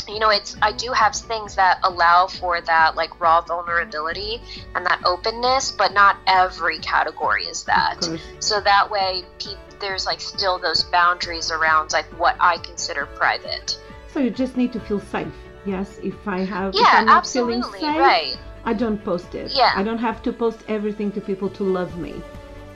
you 0.08 0.18
know 0.18 0.30
it's 0.30 0.56
i 0.62 0.72
do 0.72 0.92
have 0.92 1.14
things 1.14 1.54
that 1.54 1.78
allow 1.82 2.26
for 2.26 2.60
that 2.62 2.96
like 2.96 3.20
raw 3.20 3.40
vulnerability 3.40 4.40
and 4.74 4.84
that 4.84 5.00
openness 5.04 5.70
but 5.72 5.92
not 5.92 6.16
every 6.26 6.78
category 6.78 7.44
is 7.44 7.64
that 7.64 7.96
so 8.40 8.60
that 8.60 8.90
way 8.90 9.22
pe- 9.38 9.54
there's 9.80 10.06
like 10.06 10.20
still 10.20 10.58
those 10.58 10.84
boundaries 10.84 11.50
around 11.50 11.92
like 11.92 12.06
what 12.18 12.36
i 12.40 12.56
consider 12.58 13.06
private 13.06 13.78
So 14.12 14.20
you 14.20 14.30
just 14.30 14.56
need 14.56 14.72
to 14.72 14.80
feel 14.80 15.00
safe. 15.00 15.28
Yes, 15.66 15.98
if 16.02 16.26
I 16.26 16.38
have, 16.40 16.74
if 16.74 16.80
I'm 16.86 17.06
not 17.06 17.18
absolutely 17.18 17.78
feeling 17.78 17.92
safe, 17.92 18.00
right 18.00 18.36
I 18.64 18.72
don't 18.74 19.02
post 19.04 19.34
it. 19.34 19.52
Yeah. 19.52 19.72
I 19.74 19.82
don't 19.82 19.98
have 19.98 20.22
to 20.22 20.32
post 20.32 20.60
everything 20.68 21.12
to 21.12 21.20
people 21.20 21.48
to 21.50 21.64
love 21.64 21.96
me. 21.98 22.14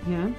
Yeah. 0.06 0.30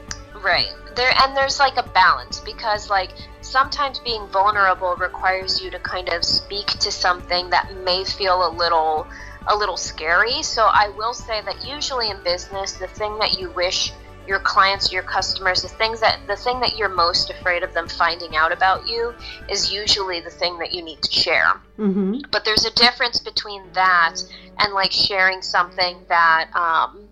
Right. 0.43 0.69
There 0.95 1.11
and 1.23 1.35
there's 1.35 1.59
like 1.59 1.77
a 1.77 1.89
balance 1.89 2.39
because 2.39 2.89
like 2.89 3.11
sometimes 3.41 3.99
being 3.99 4.27
vulnerable 4.27 4.95
requires 4.95 5.61
you 5.61 5.71
to 5.71 5.79
kind 5.79 6.09
of 6.09 6.23
speak 6.23 6.67
to 6.67 6.91
something 6.91 7.49
that 7.49 7.75
may 7.83 8.03
feel 8.03 8.47
a 8.47 8.51
little 8.51 9.07
a 9.47 9.55
little 9.55 9.77
scary. 9.77 10.43
So 10.43 10.63
I 10.63 10.89
will 10.89 11.13
say 11.13 11.41
that 11.41 11.65
usually 11.65 12.09
in 12.09 12.21
business 12.23 12.73
the 12.73 12.87
thing 12.87 13.17
that 13.19 13.39
you 13.39 13.49
wish 13.51 13.91
your 14.27 14.39
clients, 14.39 14.91
your 14.91 15.03
customers, 15.03 15.61
the 15.63 15.67
things 15.67 15.99
that 16.01 16.19
the 16.27 16.35
thing 16.35 16.59
that 16.61 16.77
you're 16.77 16.89
most 16.89 17.29
afraid 17.29 17.63
of 17.63 17.73
them 17.73 17.87
finding 17.87 18.35
out 18.35 18.51
about 18.51 18.87
you 18.87 19.13
is 19.49 19.71
usually 19.71 20.19
the 20.19 20.29
thing 20.29 20.57
that 20.59 20.73
you 20.73 20.83
need 20.83 21.01
to 21.01 21.11
share 21.11 21.61
Mm-hmm. 21.77 22.19
but 22.31 22.45
there's 22.45 22.65
a 22.65 22.73
difference 22.75 23.19
between 23.19 23.63
that 23.73 24.17
and 24.59 24.73
like 24.73 24.91
sharing 24.91 25.41
something 25.41 25.97
that 26.07 26.49
um, 26.55 27.09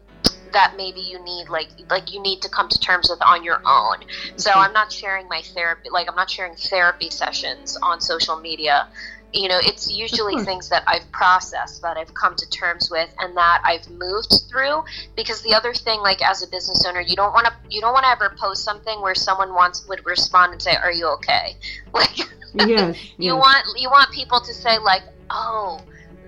that 0.53 0.73
maybe 0.77 1.01
you 1.01 1.23
need 1.23 1.49
like 1.49 1.69
like 1.89 2.11
you 2.13 2.21
need 2.21 2.41
to 2.41 2.49
come 2.49 2.67
to 2.69 2.79
terms 2.79 3.09
with 3.09 3.21
on 3.25 3.43
your 3.43 3.61
own 3.65 3.97
so 4.35 4.51
Okay. 4.51 4.59
i'm 4.59 4.73
not 4.73 4.91
sharing 4.91 5.27
my 5.29 5.41
therapy 5.53 5.89
like 5.91 6.07
i'm 6.09 6.15
not 6.15 6.29
sharing 6.29 6.55
therapy 6.55 7.09
sessions 7.09 7.77
on 7.83 7.99
social 8.01 8.39
media 8.39 8.87
you 9.33 9.47
know 9.47 9.59
it's 9.61 9.89
usually 9.91 10.33
course. 10.33 10.45
things 10.45 10.69
that 10.69 10.83
i've 10.87 11.09
processed 11.11 11.81
that 11.81 11.97
i've 11.97 12.13
come 12.13 12.35
to 12.35 12.49
terms 12.49 12.89
with 12.91 13.09
and 13.19 13.35
that 13.37 13.61
i've 13.63 13.87
moved 13.89 14.33
through 14.49 14.83
because 15.15 15.41
the 15.43 15.53
other 15.53 15.73
thing 15.73 15.99
like 16.01 16.21
as 16.27 16.41
a 16.43 16.47
business 16.47 16.83
owner 16.85 17.01
you 17.01 17.15
don't 17.15 17.33
want 17.33 17.45
to 17.45 17.53
you 17.69 17.81
don't 17.81 17.93
want 17.93 18.03
to 18.03 18.09
ever 18.09 18.33
post 18.39 18.63
something 18.63 19.01
where 19.01 19.15
someone 19.15 19.53
wants 19.53 19.85
would 19.87 20.05
respond 20.05 20.51
and 20.53 20.61
say 20.61 20.75
are 20.75 20.91
you 20.91 21.07
okay 21.07 21.55
like 21.93 22.17
Yes. 22.53 22.97
you 23.19 23.33
yes. 23.33 23.33
want 23.35 23.65
you 23.77 23.89
want 23.89 24.11
people 24.11 24.39
to 24.41 24.53
say 24.53 24.77
like 24.79 25.03
oh 25.29 25.79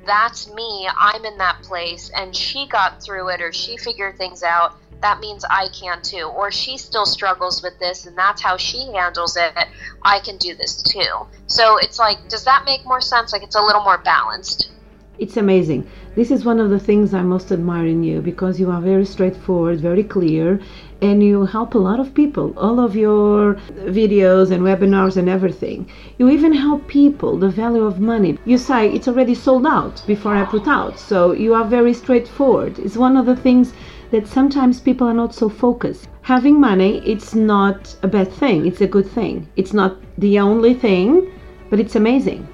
that's 0.05 0.53
me 0.53 0.89
i'm 0.97 1.23
in 1.25 1.37
that 1.37 1.61
place 1.63 2.11
and 2.15 2.35
she 2.35 2.67
got 2.67 3.01
through 3.01 3.29
it 3.29 3.41
or 3.41 3.51
she 3.51 3.77
figured 3.77 4.17
things 4.17 4.43
out 4.43 4.75
that 5.03 5.19
means 5.19 5.43
i 5.49 5.67
can 5.67 6.01
too. 6.01 6.23
Or 6.23 6.49
she 6.49 6.77
still 6.77 7.05
struggles 7.05 7.61
with 7.61 7.77
this 7.77 8.05
and 8.05 8.17
that's 8.17 8.41
how 8.41 8.57
she 8.57 8.91
handles 8.93 9.35
it 9.35 9.53
i 10.01 10.19
can 10.19 10.37
do 10.37 10.55
this 10.55 10.81
too. 10.81 11.27
So 11.47 11.77
it's 11.77 11.99
like 11.99 12.27
does 12.29 12.45
that 12.45 12.63
make 12.65 12.85
more 12.85 13.01
sense? 13.01 13.33
Like 13.33 13.43
it's 13.43 13.55
a 13.55 13.61
little 13.61 13.83
more 13.83 13.97
balanced. 13.97 14.71
It's 15.19 15.37
amazing. 15.37 15.87
This 16.15 16.31
is 16.31 16.43
one 16.43 16.59
of 16.59 16.69
the 16.69 16.79
things 16.79 17.13
I 17.13 17.21
most 17.21 17.51
admire 17.51 17.85
in 17.85 18.03
you 18.03 18.21
because 18.21 18.59
you 18.59 18.71
are 18.71 18.81
very 18.81 19.05
straightforward, 19.05 19.79
very 19.79 20.03
clear, 20.03 20.59
and 21.03 21.21
you 21.23 21.45
help 21.45 21.75
a 21.75 21.77
lot 21.89 21.99
of 21.99 22.13
people. 22.13 22.53
All 22.57 22.79
of 22.79 22.95
your 22.95 23.55
videos 23.99 24.51
and 24.51 24.63
webinars 24.63 25.17
and 25.17 25.27
everything. 25.29 25.89
You 26.17 26.29
even 26.29 26.53
help 26.53 26.87
people 26.87 27.37
the 27.37 27.49
value 27.49 27.83
of 27.83 27.99
money. 27.99 28.37
You 28.45 28.57
say 28.57 28.89
it's 28.89 29.07
already 29.07 29.35
sold 29.35 29.65
out 29.65 30.01
before 30.07 30.35
I 30.35 30.45
put 30.45 30.67
out. 30.67 30.99
So 30.99 31.33
you 31.33 31.53
are 31.53 31.65
very 31.65 31.93
straightforward. 31.93 32.79
It's 32.79 32.97
one 32.97 33.17
of 33.17 33.25
the 33.25 33.35
things 33.35 33.73
that 34.11 34.27
sometimes 34.27 34.79
people 34.79 35.07
are 35.07 35.13
not 35.23 35.33
so 35.35 35.49
focused. 35.49 36.07
Having 36.21 36.59
money, 36.59 37.01
it's 37.05 37.35
not 37.35 37.95
a 38.03 38.07
bad 38.07 38.31
thing. 38.31 38.65
It's 38.65 38.81
a 38.81 38.87
good 38.87 39.07
thing. 39.07 39.47
It's 39.55 39.73
not 39.73 39.97
the 40.17 40.39
only 40.39 40.73
thing, 40.73 41.31
but 41.69 41.79
it's 41.79 41.95
amazing. 41.95 42.47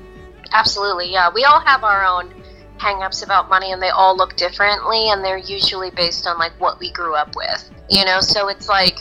absolutely 0.52 1.12
yeah 1.12 1.30
we 1.34 1.44
all 1.44 1.60
have 1.60 1.84
our 1.84 2.04
own 2.06 2.34
hang-ups 2.80 3.22
about 3.22 3.50
money 3.50 3.72
and 3.72 3.82
they 3.82 3.90
all 3.90 4.16
look 4.16 4.36
differently 4.36 5.10
and 5.10 5.24
they're 5.24 5.38
usually 5.38 5.92
based 5.92 6.26
on 6.26 6.38
like 6.40 6.54
what 6.60 6.80
we 6.80 6.92
grew 6.92 7.16
up 7.16 7.36
with 7.36 7.70
you 7.90 8.06
know? 8.06 8.22
So 8.22 8.48
it's 8.48 8.70
like 8.70 9.00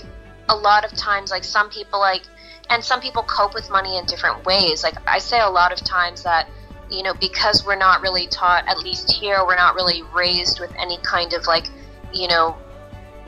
a 0.49 0.57
lot 0.57 0.85
of 0.85 0.93
times 0.97 1.31
like 1.31 1.45
some 1.45 1.71
people 1.71 2.01
like 2.01 2.23
and 2.71 2.85
some 2.85 3.01
people 3.01 3.23
cope 3.23 3.55
with 3.55 3.71
money 3.71 3.99
in 3.99 4.05
different 4.07 4.45
ways. 4.45 4.83
Like 4.83 4.95
i 5.07 5.19
say 5.19 5.41
a 5.41 5.49
lot 5.49 5.73
of 5.73 5.79
times 5.85 6.23
that 6.23 6.49
you 6.91 7.03
know 7.03 7.15
because 7.15 7.65
we're 7.67 7.77
not 7.77 8.01
really 8.01 8.27
taught 8.29 8.67
at 8.67 8.79
least 8.79 9.11
here 9.11 9.45
we're 9.45 9.57
not 9.57 9.75
really 9.75 10.03
raised 10.15 10.59
with 10.59 10.75
any 10.79 10.99
kind 10.99 11.35
of 11.35 11.47
like 11.47 11.69
you 12.15 12.29
know 12.29 12.57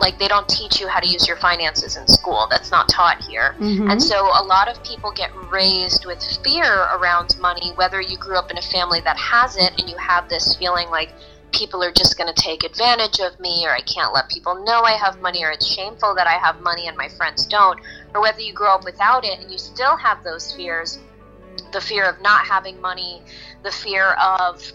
like 0.00 0.19
they 0.19 0.28
don't 0.28 0.49
teach 0.49 0.80
you 0.80 0.88
how 0.88 0.99
to 0.99 1.07
use 1.07 1.28
your 1.28 1.37
finances 1.37 1.97
in 1.97 2.07
school. 2.09 2.47
That's 2.50 2.71
not 2.71 2.88
taught 2.88 3.23
here. 3.23 3.54
Mhm. 3.61 3.90
and 3.92 4.02
so 4.02 4.16
a 4.26 4.42
lot 4.42 4.69
of 4.69 4.83
people 4.83 5.12
get 5.12 5.30
raised 5.52 6.07
with 6.07 6.23
fear 6.42 6.88
around 6.97 7.37
money, 7.38 7.73
whether 7.76 8.00
you 8.00 8.16
grew 8.16 8.37
up 8.37 8.50
in 8.50 8.59
a 8.59 8.62
family 8.62 9.00
that 9.00 9.16
has 9.16 9.57
it 9.57 9.73
and 9.78 9.88
you 9.88 9.97
have 9.99 10.28
this 10.28 10.57
feeling 10.57 10.88
like 10.90 11.12
people 11.52 11.83
are 11.83 11.92
just 11.92 12.16
going 12.16 12.33
to 12.33 12.42
take 12.42 12.62
advantage 12.64 13.19
of 13.21 13.38
me 13.40 13.66
or 13.66 13.73
I 13.75 13.80
can't 13.80 14.12
let 14.14 14.28
people 14.28 14.64
know 14.64 14.83
I 14.83 14.92
have 14.92 15.21
money 15.21 15.45
or 15.45 15.50
it's 15.50 15.66
shameful 15.66 16.14
that 16.14 16.26
I 16.26 16.38
have 16.38 16.61
money 16.61 16.87
and 16.87 16.97
my 16.97 17.09
friends 17.09 17.45
don't, 17.47 17.78
or 18.14 18.21
whether 18.21 18.40
you 18.40 18.52
grow 18.52 18.75
up 18.75 18.85
without 18.85 19.25
it 19.25 19.40
and 19.40 19.50
you 19.50 19.59
still 19.59 19.97
have 19.97 20.23
those 20.23 20.52
fears 20.52 20.99
the 21.73 21.80
fear 21.80 22.04
of 22.04 22.21
not 22.21 22.47
having 22.47 22.80
money, 22.80 23.23
the 23.62 23.71
fear 23.71 24.12
of 24.12 24.73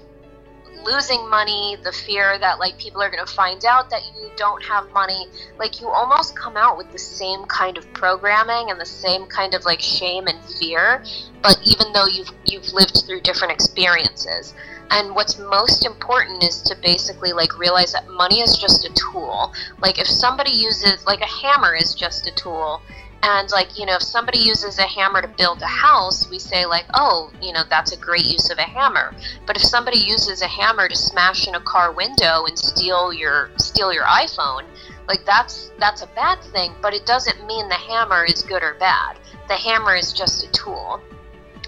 losing 0.85 1.29
money, 1.29 1.77
the 1.83 1.91
fear 1.91 2.37
that 2.39 2.59
like 2.59 2.77
people 2.77 3.01
are 3.01 3.09
going 3.09 3.25
to 3.25 3.33
find 3.33 3.65
out 3.65 3.89
that 3.89 4.01
you 4.15 4.29
don't 4.37 4.63
have 4.63 4.89
money, 4.91 5.27
like 5.57 5.81
you 5.81 5.89
almost 5.89 6.37
come 6.37 6.55
out 6.55 6.77
with 6.77 6.91
the 6.91 6.99
same 6.99 7.43
kind 7.45 7.77
of 7.77 7.91
programming 7.93 8.69
and 8.69 8.79
the 8.79 8.85
same 8.85 9.25
kind 9.25 9.53
of 9.53 9.65
like 9.65 9.81
shame 9.81 10.27
and 10.27 10.39
fear, 10.45 11.03
but 11.41 11.57
even 11.63 11.91
though 11.93 12.05
you've 12.05 12.31
you've 12.45 12.71
lived 12.73 13.03
through 13.05 13.21
different 13.21 13.53
experiences. 13.53 14.53
And 14.91 15.15
what's 15.15 15.39
most 15.39 15.83
important 15.83 16.43
is 16.43 16.61
to 16.61 16.75
basically 16.75 17.33
like 17.33 17.57
realize 17.57 17.93
that 17.93 18.07
money 18.07 18.41
is 18.41 18.55
just 18.55 18.85
a 18.85 18.93
tool. 18.93 19.51
Like 19.81 19.97
if 19.97 20.07
somebody 20.07 20.51
uses 20.51 21.05
like 21.07 21.21
a 21.21 21.25
hammer 21.25 21.75
is 21.75 21.95
just 21.95 22.27
a 22.27 22.31
tool 22.35 22.81
and 23.25 23.50
like 23.51 23.77
you 23.77 23.86
know 23.86 23.96
if 23.96 24.03
somebody 24.03 24.38
uses 24.38 24.77
a 24.77 24.84
hammer 24.84 25.22
to 25.22 25.27
build 25.27 25.62
a 25.62 25.67
house 25.67 26.29
we 26.29 26.38
say 26.38 26.65
like 26.65 26.86
oh 26.94 27.32
you 27.41 27.51
know 27.51 27.63
that's 27.70 27.91
a 27.91 27.98
great 27.98 28.25
use 28.25 28.50
of 28.51 28.58
a 28.58 28.62
hammer. 28.63 29.13
But 29.48 29.58
if 29.58 29.63
somebody 29.63 29.98
uses 29.98 30.41
a 30.41 30.48
hammer 30.48 30.88
to 30.88 30.96
smash 30.96 31.48
in 31.48 31.55
a 31.55 31.60
car 31.60 31.91
window 31.91 32.46
and 32.46 32.58
steal 32.58 33.12
your 33.12 33.50
steal 33.58 33.91
your 33.91 34.05
iphone 34.05 34.63
like 35.08 35.25
that's 35.25 35.72
that's 35.79 36.01
a 36.03 36.08
bad 36.08 36.41
thing 36.53 36.74
but 36.82 36.94
it 36.94 37.05
doesn't 37.05 37.46
mean 37.48 37.67
the 37.67 37.75
hammer 37.75 38.24
is 38.25 38.44
good 38.44 38.63
or 38.63 38.75
bad. 38.75 39.17
The 39.48 39.55
hammer 39.55 39.96
is 39.96 40.13
just 40.13 40.44
a 40.44 40.51
tool 40.51 41.01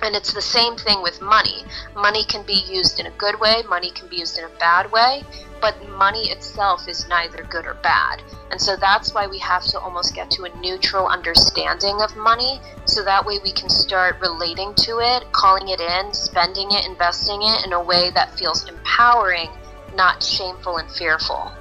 and 0.01 0.15
it's 0.15 0.33
the 0.33 0.41
same 0.41 0.75
thing 0.75 1.01
with 1.01 1.21
money 1.21 1.63
money 1.95 2.23
can 2.23 2.45
be 2.45 2.63
used 2.67 2.99
in 2.99 3.05
a 3.05 3.11
good 3.11 3.39
way 3.39 3.61
money 3.69 3.91
can 3.91 4.07
be 4.07 4.17
used 4.17 4.37
in 4.37 4.45
a 4.45 4.59
bad 4.59 4.91
way 4.91 5.23
but 5.61 5.75
money 5.89 6.29
itself 6.29 6.87
is 6.87 7.07
neither 7.07 7.43
good 7.43 7.65
or 7.65 7.75
bad. 7.75 8.21
And 8.51 8.61
so 8.61 8.75
that's 8.75 9.13
why 9.13 9.27
we 9.27 9.39
have 9.39 9.63
to 9.67 9.79
almost 9.79 10.13
get 10.13 10.29
to 10.31 10.43
a 10.43 10.55
neutral 10.59 11.07
understanding 11.07 12.01
of 12.01 12.15
money 12.15 12.59
so 12.85 13.03
that 13.03 13.25
way 13.25 13.39
we 13.43 13.51
can 13.51 13.69
start 13.69 14.19
relating 14.21 14.73
to 14.75 14.99
it, 14.99 15.31
calling 15.31 15.69
it 15.69 15.79
in, 15.79 16.13
spending 16.13 16.71
it, 16.71 16.85
investing 16.85 17.39
it 17.41 17.65
in 17.65 17.73
a 17.73 17.81
way 17.81 18.11
that 18.11 18.37
feels 18.37 18.67
empowering, 18.67 19.49
not 19.95 20.23
shameful 20.23 20.77
and 20.77 20.89
fearful. 20.91 21.51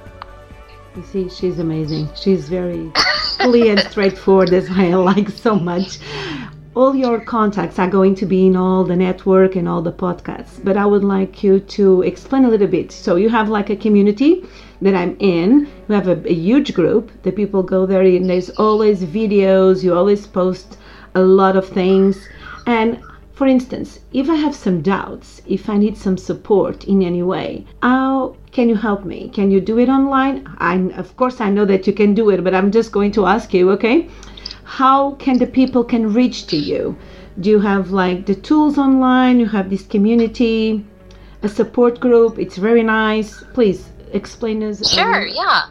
You 0.95 1.03
see, 1.03 1.29
she's 1.29 1.59
amazing. 1.59 2.09
She's 2.15 2.49
very 2.49 2.91
clear 2.93 3.77
and 3.77 3.79
straightforward. 3.91 4.49
That's 4.49 4.69
why 4.69 4.89
I 4.89 4.95
like 4.95 5.29
so 5.29 5.55
much. 5.55 5.99
All 6.79 6.95
your 6.95 7.19
contacts 7.19 7.79
are 7.79 7.89
going 7.89 8.13
to 8.21 8.25
be 8.27 8.45
in 8.45 8.55
all 8.55 8.83
the 8.83 8.95
network 8.95 9.55
and 9.55 9.67
all 9.67 9.81
the 9.81 9.91
podcasts. 9.91 10.63
But 10.63 10.77
I 10.77 10.85
would 10.85 11.03
like 11.03 11.43
you 11.43 11.59
to 11.77 12.03
explain 12.03 12.45
a 12.45 12.49
little 12.49 12.67
bit. 12.67 12.91
So 12.91 13.15
you 13.15 13.29
have 13.29 13.49
like 13.49 13.71
a 13.71 13.75
community 13.75 14.45
that 14.83 14.93
I'm 14.93 15.17
in. 15.19 15.67
You 15.87 15.95
have 15.95 16.07
a, 16.07 16.17
a 16.29 16.33
huge 16.33 16.75
group. 16.75 17.09
The 17.23 17.31
people 17.31 17.63
go 17.63 17.87
there, 17.87 18.03
and 18.03 18.29
there's 18.29 18.51
always 18.51 19.03
videos. 19.03 19.83
You 19.83 19.95
always 19.95 20.27
post 20.27 20.77
a 21.15 21.21
lot 21.21 21.55
of 21.57 21.67
things. 21.67 22.15
And 22.67 23.01
For 23.37 23.45
instance, 23.45 23.99
if 24.13 24.31
I 24.31 24.35
have 24.35 24.55
some 24.55 24.81
doubts, 24.81 25.43
if 25.45 25.69
I 25.69 25.77
need 25.77 25.95
some 25.95 26.17
support 26.17 26.85
in 26.85 27.03
any 27.03 27.21
way, 27.21 27.67
how 27.83 28.35
can 28.51 28.67
you 28.67 28.75
help 28.75 29.05
me? 29.05 29.29
Can 29.29 29.51
you 29.51 29.61
do 29.61 29.77
it 29.77 29.89
online? 29.89 30.47
I, 30.57 30.75
of 30.95 31.15
course, 31.17 31.39
I 31.39 31.51
know 31.51 31.65
that 31.65 31.85
you 31.85 31.93
can 31.93 32.15
do 32.15 32.31
it, 32.31 32.43
but 32.43 32.55
I'm 32.55 32.71
just 32.71 32.91
going 32.91 33.11
to 33.11 33.27
ask 33.27 33.53
you, 33.53 33.69
okay? 33.73 34.09
How 34.67 35.11
can 35.11 35.37
the 35.37 35.47
people 35.47 35.85
can 35.85 36.13
reach 36.13 36.47
to 36.47 36.57
you? 36.57 36.97
Do 37.39 37.49
you 37.49 37.59
have 37.61 37.91
like 37.91 38.25
the 38.25 38.35
tools 38.35 38.77
online? 38.77 39.39
You 39.39 39.45
have 39.47 39.69
this 39.69 39.83
community, 39.83 40.85
a 41.41 41.47
support 41.47 42.01
group. 42.01 42.37
It's 42.37 42.57
very 42.57 42.83
nice. 42.83 43.41
Please 43.53 43.89
explain 44.11 44.61
us. 44.63 44.85
Sure. 44.91 45.21
Um, 45.21 45.29
yeah. 45.33 45.69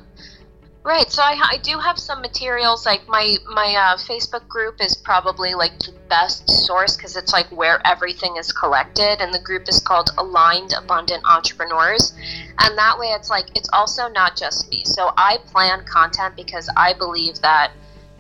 Right. 0.82 1.10
So 1.12 1.22
I, 1.22 1.36
I 1.52 1.58
do 1.58 1.78
have 1.78 1.98
some 1.98 2.22
materials. 2.22 2.86
Like 2.86 3.06
my 3.06 3.36
my 3.52 3.74
uh, 3.74 3.96
Facebook 3.98 4.48
group 4.48 4.80
is 4.80 4.96
probably 4.96 5.52
like 5.52 5.78
the 5.80 5.92
best 6.08 6.48
source 6.48 6.96
because 6.96 7.16
it's 7.16 7.34
like 7.34 7.48
where 7.52 7.86
everything 7.86 8.36
is 8.38 8.50
collected, 8.50 9.20
and 9.20 9.32
the 9.32 9.40
group 9.40 9.68
is 9.68 9.78
called 9.78 10.08
Aligned 10.16 10.72
Abundant 10.72 11.22
Entrepreneurs, 11.26 12.14
and 12.60 12.78
that 12.78 12.98
way 12.98 13.08
it's 13.08 13.28
like 13.28 13.46
it's 13.54 13.68
also 13.74 14.08
not 14.08 14.36
just 14.36 14.70
me. 14.70 14.84
So 14.84 15.12
I 15.18 15.36
plan 15.52 15.84
content 15.84 16.34
because 16.34 16.70
I 16.76 16.94
believe 16.94 17.42
that 17.42 17.72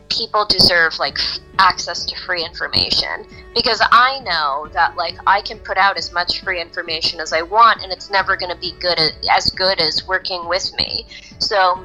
people 0.08 0.46
deserve 0.46 0.98
like 0.98 1.18
access 1.58 2.04
to 2.04 2.16
free 2.20 2.44
information 2.44 3.26
because 3.54 3.80
I 3.90 4.20
know 4.20 4.68
that 4.72 4.96
like 4.96 5.16
I 5.26 5.40
can 5.40 5.58
put 5.58 5.78
out 5.78 5.96
as 5.96 6.12
much 6.12 6.42
free 6.42 6.60
information 6.60 7.20
as 7.20 7.32
I 7.32 7.42
want 7.42 7.82
and 7.82 7.92
it's 7.92 8.10
never 8.10 8.36
going 8.36 8.52
to 8.52 8.60
be 8.60 8.72
good 8.80 8.98
as 9.30 9.50
good 9.50 9.80
as 9.80 10.06
working 10.06 10.48
with 10.48 10.72
me. 10.76 11.06
So 11.38 11.84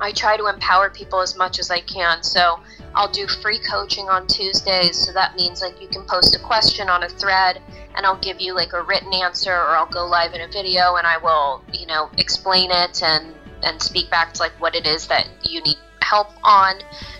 I 0.00 0.12
try 0.12 0.36
to 0.36 0.46
empower 0.46 0.90
people 0.90 1.20
as 1.20 1.36
much 1.36 1.58
as 1.58 1.70
I 1.70 1.80
can. 1.80 2.22
So 2.22 2.60
I'll 2.94 3.10
do 3.10 3.26
free 3.26 3.58
coaching 3.58 4.08
on 4.08 4.26
Tuesdays. 4.26 4.96
So 4.96 5.12
that 5.12 5.36
means 5.36 5.62
like 5.62 5.80
you 5.80 5.88
can 5.88 6.04
post 6.06 6.34
a 6.34 6.38
question 6.38 6.88
on 6.88 7.02
a 7.02 7.08
thread 7.08 7.60
and 7.96 8.04
I'll 8.04 8.20
give 8.20 8.40
you 8.40 8.54
like 8.54 8.72
a 8.72 8.82
written 8.82 9.12
answer 9.12 9.52
or 9.52 9.76
I'll 9.76 9.86
go 9.86 10.06
live 10.06 10.34
in 10.34 10.40
a 10.40 10.48
video 10.48 10.96
and 10.96 11.06
I 11.06 11.18
will, 11.18 11.62
you 11.72 11.86
know, 11.86 12.10
explain 12.18 12.70
it 12.70 13.02
and 13.02 13.34
and 13.64 13.82
speak 13.82 14.10
back 14.10 14.34
to 14.34 14.42
like 14.42 14.52
what 14.60 14.74
it 14.74 14.86
is 14.86 15.06
that 15.08 15.28
you 15.42 15.60
need 15.62 15.78
help 16.02 16.28
on. 16.44 16.76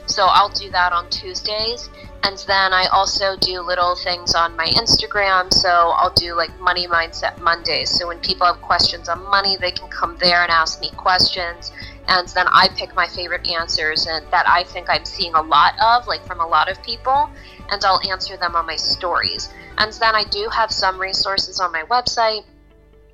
So 0.06 0.26
I'll 0.26 0.50
do 0.50 0.70
that 0.70 0.92
on 0.92 1.08
Tuesdays. 1.10 1.88
And 2.22 2.38
then 2.46 2.72
I 2.72 2.86
also 2.86 3.36
do 3.36 3.60
little 3.60 3.96
things 3.96 4.34
on 4.34 4.56
my 4.56 4.66
Instagram. 4.66 5.52
So 5.52 5.68
I'll 5.68 6.12
do 6.14 6.34
like 6.34 6.58
Money 6.58 6.86
Mindset 6.86 7.38
Mondays. 7.40 7.90
So 7.90 8.08
when 8.08 8.18
people 8.20 8.46
have 8.46 8.60
questions 8.62 9.08
on 9.08 9.22
money, 9.30 9.56
they 9.60 9.70
can 9.70 9.88
come 9.88 10.16
there 10.18 10.42
and 10.42 10.50
ask 10.50 10.80
me 10.80 10.90
questions 10.96 11.70
and 12.08 12.28
then 12.28 12.46
I 12.48 12.68
pick 12.76 12.94
my 12.94 13.06
favorite 13.06 13.48
answers 13.48 14.06
and 14.06 14.26
that 14.30 14.46
I 14.48 14.64
think 14.64 14.88
I'm 14.90 15.04
seeing 15.04 15.34
a 15.34 15.42
lot 15.42 15.74
of, 15.82 16.06
like 16.06 16.24
from 16.26 16.40
a 16.40 16.46
lot 16.46 16.70
of 16.70 16.82
people, 16.82 17.30
and 17.70 17.84
I'll 17.84 18.00
answer 18.08 18.36
them 18.36 18.54
on 18.54 18.66
my 18.66 18.76
stories. 18.76 19.48
And 19.78 19.92
then 19.94 20.14
I 20.14 20.24
do 20.24 20.48
have 20.52 20.70
some 20.70 21.00
resources 21.00 21.60
on 21.60 21.72
my 21.72 21.82
website. 21.84 22.44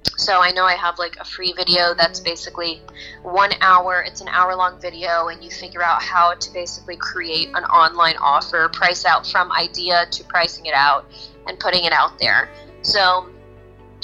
So 0.03 0.41
I 0.41 0.51
know 0.51 0.65
I 0.65 0.75
have 0.75 0.99
like 0.99 1.17
a 1.19 1.25
free 1.25 1.53
video 1.53 1.95
that's 1.95 2.21
basically 2.21 2.83
one 3.23 3.53
hour. 3.61 4.03
It's 4.03 4.21
an 4.21 4.29
hour 4.29 4.55
long 4.55 4.81
video, 4.81 5.29
and 5.29 5.43
you 5.43 5.51
figure 5.51 5.83
out 5.83 6.03
how 6.03 6.35
to 6.35 6.53
basically 6.53 6.97
create 6.97 7.49
an 7.49 7.65
online 7.65 8.17
offer, 8.17 8.69
price 8.69 9.05
out 9.05 9.27
from 9.27 9.51
idea 9.53 10.07
to 10.11 10.25
pricing 10.25 10.67
it 10.67 10.75
out 10.75 11.11
and 11.47 11.59
putting 11.59 11.85
it 11.85 11.93
out 11.93 12.19
there. 12.19 12.51
So 12.83 13.31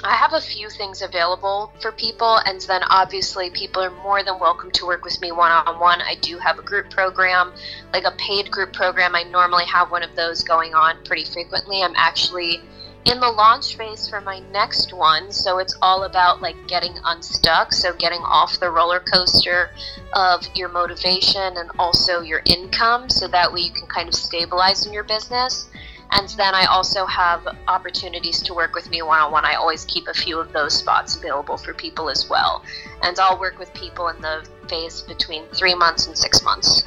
I 0.04 0.14
have 0.14 0.34
a 0.34 0.40
few 0.40 0.68
things 0.68 1.00
available 1.00 1.72
for 1.80 1.92
people, 1.92 2.38
and 2.44 2.60
then 2.62 2.82
obviously 2.84 3.50
people 3.50 3.82
are 3.82 3.90
more 4.02 4.22
than 4.22 4.38
welcome 4.38 4.70
to 4.72 4.86
work 4.86 5.04
with 5.04 5.20
me 5.20 5.32
one 5.32 5.50
on 5.50 5.80
one. 5.80 6.00
I 6.02 6.16
do 6.16 6.38
have 6.38 6.58
a 6.58 6.62
group 6.62 6.90
program, 6.90 7.52
like 7.92 8.04
a 8.04 8.12
paid 8.12 8.50
group 8.50 8.72
program. 8.72 9.14
I 9.14 9.22
normally 9.22 9.64
have 9.64 9.90
one 9.90 10.02
of 10.02 10.14
those 10.14 10.42
going 10.42 10.74
on 10.74 11.02
pretty 11.04 11.24
frequently. 11.24 11.82
I'm 11.82 11.94
actually 11.96 12.60
in 13.06 13.20
the 13.20 13.30
launch 13.30 13.76
phase 13.76 14.08
for 14.08 14.20
my 14.20 14.40
next 14.52 14.92
one, 14.92 15.30
so 15.30 15.58
it's 15.58 15.76
all 15.80 16.02
about 16.02 16.42
like 16.42 16.56
getting 16.66 16.92
unstuck, 17.04 17.72
so 17.72 17.94
getting 17.94 18.20
off 18.22 18.58
the 18.58 18.68
roller 18.68 18.98
coaster 18.98 19.70
of 20.12 20.44
your 20.56 20.68
motivation 20.68 21.56
and 21.56 21.70
also 21.78 22.20
your 22.20 22.42
income, 22.44 23.08
so 23.08 23.28
that 23.28 23.52
way 23.52 23.60
you 23.60 23.70
can 23.70 23.86
kind 23.86 24.08
of 24.08 24.14
stabilize 24.14 24.86
in 24.86 24.92
your 24.92 25.04
business. 25.04 25.68
And 26.10 26.28
then 26.30 26.54
I 26.54 26.64
also 26.66 27.06
have 27.06 27.46
opportunities 27.68 28.42
to 28.42 28.54
work 28.54 28.74
with 28.74 28.90
me 28.90 29.02
one 29.02 29.20
on 29.20 29.30
one. 29.30 29.44
I 29.44 29.54
always 29.54 29.84
keep 29.84 30.08
a 30.08 30.14
few 30.14 30.40
of 30.40 30.52
those 30.52 30.76
spots 30.76 31.16
available 31.16 31.56
for 31.56 31.74
people 31.74 32.10
as 32.10 32.28
well. 32.28 32.64
And 33.02 33.18
I'll 33.18 33.38
work 33.38 33.58
with 33.58 33.72
people 33.74 34.08
in 34.08 34.20
the 34.20 34.48
phase 34.68 35.02
between 35.02 35.46
three 35.48 35.74
months 35.74 36.06
and 36.06 36.16
six 36.16 36.42
months. 36.42 36.84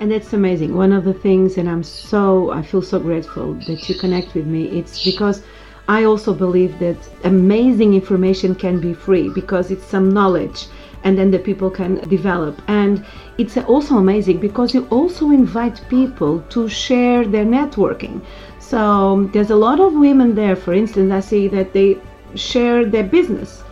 And 0.00 0.12
that's 0.12 0.32
amazing. 0.32 0.76
One 0.76 0.92
of 0.92 1.04
the 1.04 1.12
things, 1.12 1.58
and 1.58 1.68
I'm 1.68 1.82
so, 1.82 2.52
I 2.52 2.62
feel 2.62 2.82
so 2.82 3.00
grateful 3.00 3.54
that 3.54 3.88
you 3.88 3.96
connect 3.96 4.34
with 4.34 4.46
me, 4.46 4.66
it's 4.78 5.04
because 5.04 5.42
I 5.88 6.04
also 6.04 6.32
believe 6.32 6.78
that 6.78 6.96
amazing 7.24 7.94
information 7.94 8.54
can 8.54 8.78
be 8.78 8.94
free 8.94 9.28
because 9.28 9.70
it's 9.70 9.84
some 9.84 10.10
knowledge 10.10 10.66
and 11.02 11.18
then 11.18 11.30
the 11.30 11.38
people 11.38 11.70
can 11.70 11.96
develop. 12.08 12.60
And 12.68 13.04
it's 13.38 13.56
also 13.56 13.96
amazing 13.96 14.38
because 14.38 14.74
you 14.74 14.86
also 14.90 15.30
invite 15.30 15.80
people 15.88 16.40
to 16.50 16.68
share 16.68 17.24
their 17.26 17.44
networking. 17.44 18.20
So 18.58 19.28
there's 19.32 19.50
a 19.50 19.56
lot 19.56 19.80
of 19.80 19.94
women 19.94 20.34
there, 20.34 20.56
for 20.56 20.74
instance, 20.74 21.10
I 21.10 21.20
see 21.20 21.48
that 21.48 21.72
they 21.72 21.98
share 22.34 22.84
their 22.84 23.04
business. 23.04 23.62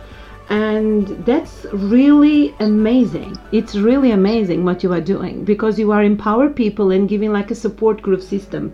And 0.49 1.07
that's 1.25 1.65
really 1.73 2.55
amazing. 2.59 3.37
It's 3.51 3.75
really 3.75 4.11
amazing 4.11 4.63
what 4.63 4.81
you 4.81 4.93
are 4.93 5.01
doing 5.01 5.43
because 5.43 5.77
you 5.77 5.91
are 5.91 6.03
empower 6.03 6.49
people 6.49 6.91
and 6.91 7.09
giving 7.09 7.33
like 7.33 7.51
a 7.51 7.55
support 7.55 8.01
group 8.01 8.21
system. 8.21 8.73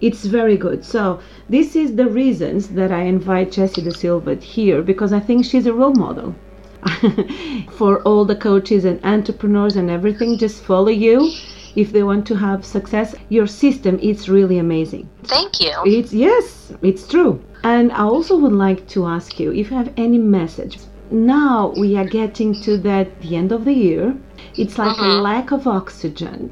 It's 0.00 0.24
very 0.24 0.56
good. 0.56 0.84
So 0.84 1.20
this 1.48 1.76
is 1.76 1.94
the 1.94 2.08
reasons 2.08 2.68
that 2.70 2.90
I 2.90 3.02
invite 3.02 3.52
Jessie 3.52 3.82
De 3.82 3.92
Silva 3.92 4.34
here 4.34 4.82
because 4.82 5.12
I 5.12 5.20
think 5.20 5.44
she's 5.44 5.66
a 5.66 5.72
role 5.72 5.94
model. 5.94 6.34
for 7.70 8.02
all 8.02 8.24
the 8.24 8.34
coaches 8.34 8.84
and 8.84 8.98
entrepreneurs 9.04 9.76
and 9.76 9.88
everything, 9.88 10.36
just 10.36 10.64
follow 10.64 10.88
you 10.88 11.30
if 11.76 11.92
they 11.92 12.02
want 12.02 12.26
to 12.26 12.34
have 12.34 12.64
success. 12.64 13.14
Your 13.28 13.46
system 13.46 13.98
is 14.00 14.28
really 14.28 14.58
amazing. 14.58 15.08
Thank 15.22 15.60
you. 15.60 15.72
It's 15.84 16.12
yes, 16.12 16.72
it's 16.82 17.06
true. 17.06 17.40
And 17.62 17.92
I 17.92 18.02
also 18.02 18.36
would 18.36 18.52
like 18.52 18.88
to 18.88 19.06
ask 19.06 19.38
you 19.38 19.52
if 19.52 19.70
you 19.70 19.76
have 19.76 19.92
any 19.96 20.18
message. 20.18 20.78
Now 21.12 21.74
we 21.76 21.96
are 21.96 22.06
getting 22.06 22.60
to 22.62 22.78
that 22.78 23.20
the 23.20 23.36
end 23.36 23.52
of 23.52 23.64
the 23.66 23.74
year. 23.74 24.16
It's 24.56 24.78
like 24.78 24.98
uh-huh. 24.98 25.06
a 25.06 25.20
lack 25.20 25.52
of 25.52 25.66
oxygen 25.66 26.50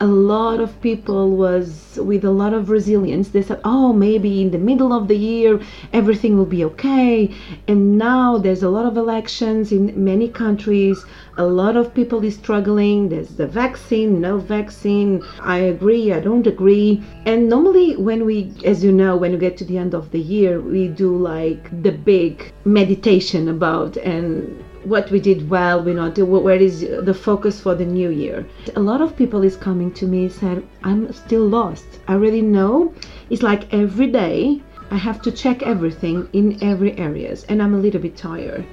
a 0.00 0.06
lot 0.06 0.60
of 0.60 0.80
people 0.80 1.30
was 1.36 1.98
with 2.00 2.24
a 2.24 2.30
lot 2.30 2.54
of 2.54 2.70
resilience. 2.70 3.30
They 3.30 3.42
said 3.42 3.60
oh 3.64 3.92
maybe 3.92 4.42
in 4.42 4.50
the 4.52 4.58
middle 4.58 4.92
of 4.92 5.08
the 5.08 5.16
year 5.16 5.60
everything 5.92 6.36
will 6.36 6.46
be 6.46 6.64
okay. 6.64 7.34
And 7.66 7.98
now 7.98 8.38
there's 8.38 8.62
a 8.62 8.68
lot 8.68 8.86
of 8.86 8.96
elections 8.96 9.72
in 9.72 10.04
many 10.04 10.28
countries. 10.28 11.04
A 11.36 11.44
lot 11.44 11.76
of 11.76 11.94
people 11.94 12.22
is 12.24 12.36
struggling. 12.36 13.08
There's 13.08 13.34
the 13.36 13.46
vaccine 13.46 14.20
no 14.20 14.38
vaccine. 14.38 15.22
I 15.40 15.58
agree 15.58 16.12
i 16.12 16.20
don't 16.20 16.46
agree. 16.46 17.02
And 17.26 17.48
normally 17.48 17.96
when 17.96 18.24
we 18.24 18.52
as 18.64 18.84
you 18.84 18.92
know 18.92 19.16
when 19.16 19.32
you 19.32 19.38
get 19.38 19.56
to 19.58 19.64
the 19.64 19.78
end 19.78 19.94
of 19.94 20.10
the 20.12 20.20
year 20.20 20.60
we 20.60 20.88
do 20.88 21.16
like 21.16 21.62
the 21.82 21.92
big 21.92 22.52
meditation 22.64 23.48
about 23.48 23.96
and 23.96 24.64
what 24.84 25.10
we 25.10 25.18
did 25.18 25.48
well 25.50 25.82
we 25.82 25.92
not 25.92 26.14
do 26.14 26.24
where 26.24 26.56
is 26.56 26.80
the 26.80 27.14
focus 27.14 27.60
for 27.60 27.74
the 27.74 27.84
new 27.84 28.10
year? 28.10 28.46
A 28.76 28.80
lot 28.80 29.00
of 29.00 29.16
people 29.16 29.42
is 29.42 29.56
coming 29.56 29.90
to 29.92 30.06
me 30.06 30.28
said 30.28 30.62
i'm 30.84 31.12
still 31.12 31.46
lost. 31.46 31.86
I 32.06 32.14
really 32.14 32.42
know. 32.42 32.94
It's 33.30 33.42
like 33.42 33.72
every 33.72 34.06
day 34.06 34.62
i 34.90 34.96
have 34.96 35.20
to 35.22 35.32
check 35.32 35.62
everything 35.62 36.28
in 36.32 36.62
every 36.62 36.96
areas 36.96 37.44
and 37.48 37.62
i'm 37.62 37.74
a 37.74 37.78
little 37.78 38.00
bit 38.00 38.16
tired. 38.16 38.64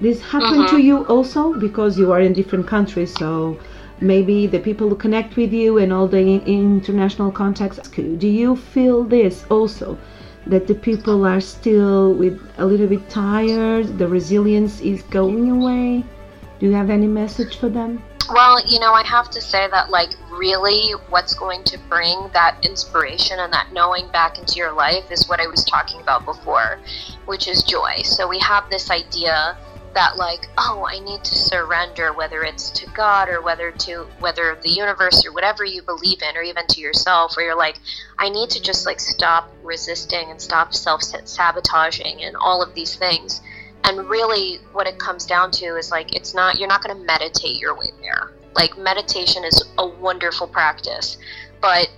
This 0.00 0.22
happened 0.22 0.62
uh-huh. 0.62 0.76
to 0.76 0.82
you 0.82 1.04
also? 1.06 1.52
Because 1.54 1.98
you 1.98 2.12
are 2.12 2.20
in 2.20 2.32
different 2.32 2.66
countries 2.66 3.12
so 3.18 3.58
maybe 4.00 4.46
the 4.46 4.58
people 4.58 4.88
who 4.88 4.96
connect 4.96 5.36
with 5.36 5.52
you 5.52 5.78
and 5.78 5.92
all 5.92 6.06
the 6.06 6.42
international 6.46 7.30
contacts 7.30 7.88
do 7.90 8.28
you 8.28 8.56
feel 8.56 9.04
this 9.04 9.44
also 9.50 9.98
that 10.46 10.66
the 10.66 10.74
people 10.74 11.26
are 11.26 11.40
still 11.40 12.14
with 12.14 12.40
a 12.58 12.64
little 12.64 12.86
bit 12.86 13.08
tired, 13.08 13.98
the 13.98 14.08
resilience 14.08 14.80
is 14.80 15.02
going 15.02 15.50
away? 15.50 16.04
Do 16.58 16.66
you 16.66 16.72
have 16.72 16.90
any 16.90 17.06
message 17.06 17.58
for 17.58 17.68
them? 17.68 18.02
Well, 18.32 18.64
you 18.64 18.78
know, 18.78 18.92
I 18.92 19.02
have 19.04 19.28
to 19.30 19.40
say 19.40 19.66
that, 19.70 19.90
like, 19.90 20.10
really 20.30 20.92
what's 21.08 21.34
going 21.34 21.64
to 21.64 21.78
bring 21.88 22.30
that 22.32 22.64
inspiration 22.64 23.40
and 23.40 23.52
that 23.52 23.72
knowing 23.72 24.08
back 24.12 24.38
into 24.38 24.56
your 24.56 24.72
life 24.72 25.10
is 25.10 25.28
what 25.28 25.40
I 25.40 25.48
was 25.48 25.64
talking 25.64 26.00
about 26.00 26.24
before, 26.24 26.78
which 27.26 27.48
is 27.48 27.64
joy. 27.64 28.02
So 28.04 28.28
we 28.28 28.38
have 28.38 28.70
this 28.70 28.90
idea 28.90 29.58
that 29.94 30.16
like 30.16 30.48
oh 30.58 30.86
i 30.88 30.98
need 31.00 31.22
to 31.24 31.34
surrender 31.34 32.12
whether 32.12 32.42
it's 32.42 32.70
to 32.70 32.86
god 32.90 33.28
or 33.28 33.42
whether 33.42 33.70
to 33.72 34.06
whether 34.20 34.56
the 34.62 34.70
universe 34.70 35.26
or 35.26 35.32
whatever 35.32 35.64
you 35.64 35.82
believe 35.82 36.22
in 36.22 36.36
or 36.36 36.42
even 36.42 36.66
to 36.68 36.80
yourself 36.80 37.36
where 37.36 37.46
you're 37.46 37.56
like 37.56 37.78
i 38.18 38.28
need 38.28 38.48
to 38.48 38.62
just 38.62 38.86
like 38.86 39.00
stop 39.00 39.50
resisting 39.70 40.30
and 40.30 40.40
stop 40.40 40.74
self-sabotaging 40.74 42.22
and 42.22 42.36
all 42.36 42.62
of 42.62 42.74
these 42.74 42.96
things. 42.96 43.40
And 43.84 44.08
really 44.08 44.58
what 44.72 44.86
it 44.86 44.98
comes 44.98 45.24
down 45.24 45.50
to 45.52 45.76
is 45.76 45.90
like 45.90 46.14
it's 46.14 46.34
not 46.34 46.58
you're 46.58 46.68
not 46.68 46.82
going 46.82 46.96
to 46.96 47.04
meditate 47.04 47.58
your 47.58 47.76
way 47.76 47.90
there. 48.00 48.32
Like 48.54 48.76
meditation 48.76 49.44
is 49.44 49.62
a 49.78 49.86
wonderful 49.86 50.46
practice. 50.46 51.18
But 51.60 51.88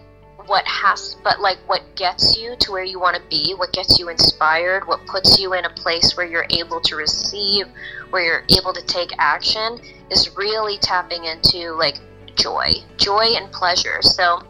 what 0.47 0.67
has 0.67 1.17
but 1.23 1.41
like 1.41 1.59
what 1.67 1.83
gets 1.97 2.37
you 2.37 2.57
to 2.57 2.73
where 2.73 2.85
you 2.85 2.99
want 2.99 3.17
to 3.17 3.23
be 3.29 3.55
what 3.57 3.73
gets 3.73 3.99
you 3.99 4.09
inspired 4.09 4.87
what 4.87 5.05
puts 5.07 5.39
you 5.39 5.55
in 5.55 5.65
a 5.65 5.71
place 5.71 6.17
where 6.17 6.27
you're 6.27 6.47
able 6.51 6.81
to 6.81 6.97
receive 6.97 7.67
where 8.11 8.23
you're 8.23 8.45
able 8.59 8.73
to 8.73 8.85
take 8.87 9.11
action 9.19 9.79
is 10.11 10.37
really 10.37 10.79
tapping 10.79 11.25
into 11.25 11.73
like 11.73 11.99
joy 12.37 12.73
joy 12.97 13.35
and 13.37 13.51
pleasure. 13.53 14.01
So 14.03 14.43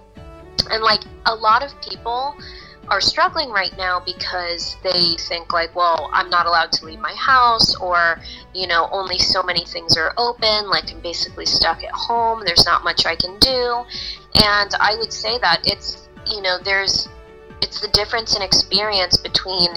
and 0.70 0.83
like 0.83 1.00
a 1.26 1.35
lot 1.35 1.62
of 1.62 1.72
people 1.81 2.35
are 2.92 3.00
struggling 3.00 3.48
right 3.48 3.74
now 3.78 4.02
because 4.05 4.76
they 4.83 5.16
think 5.26 5.50
like 5.50 5.74
well 5.74 6.11
i'm 6.12 6.28
not 6.28 6.44
allowed 6.44 6.70
to 6.70 6.85
leave 6.85 6.98
my 6.98 7.14
house 7.14 7.74
or 7.76 8.20
you 8.55 8.66
know 8.66 8.87
only 8.92 9.16
so 9.16 9.42
many 9.42 9.64
things 9.64 9.96
are 9.96 10.12
open 10.18 10.68
like 10.68 10.92
i'm 10.92 11.00
basically 11.00 11.46
stuck 11.46 11.83
at 11.83 11.90
home 11.90 12.42
there's 12.44 12.66
not 12.66 12.85
much 12.85 13.07
i 13.07 13.16
can 13.16 13.38
do. 13.38 13.83
And 14.44 14.74
i 14.78 14.94
would 14.98 15.11
say 15.11 15.38
that 15.38 15.62
it's 15.64 16.07
you 16.26 16.42
know 16.42 16.59
there's 16.62 17.09
it's 17.62 17.81
the 17.81 17.88
difference 17.88 18.37
in 18.37 18.42
experience 18.42 19.16
between 19.16 19.70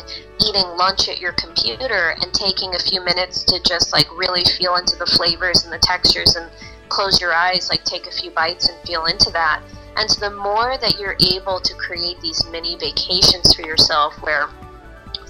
eating 0.46 0.68
lunch 0.76 1.08
at 1.08 1.22
your 1.22 1.32
computer 1.34 2.16
and 2.20 2.34
taking 2.34 2.76
a 2.76 2.80
few 2.80 3.00
minutes 3.00 3.46
to 3.46 3.62
just 3.64 3.94
like 3.94 4.12
really 4.18 4.44
feel 4.44 4.76
into 4.76 4.98
the 4.98 5.06
flavors 5.06 5.64
and 5.64 5.72
the 5.72 5.80
textures 5.80 6.36
and 6.36 6.52
close 6.90 7.22
your 7.22 7.34
eyes 7.34 7.70
like 7.70 7.86
take 7.86 8.08
a 8.08 8.12
few 8.12 8.32
bites 8.32 8.68
and 8.68 8.78
feel 8.86 9.06
into 9.06 9.32
that 9.32 9.62
and 9.98 10.10
so 10.10 10.30
the 10.30 10.36
more 10.36 10.78
that 10.78 11.00
you're 11.00 11.18
able 11.34 11.60
to 11.60 11.74
create 11.76 12.20
these 12.22 12.44
mini 12.52 12.78
vacations 12.78 13.54
for 13.54 13.62
yourself 13.62 14.16
where 14.22 14.50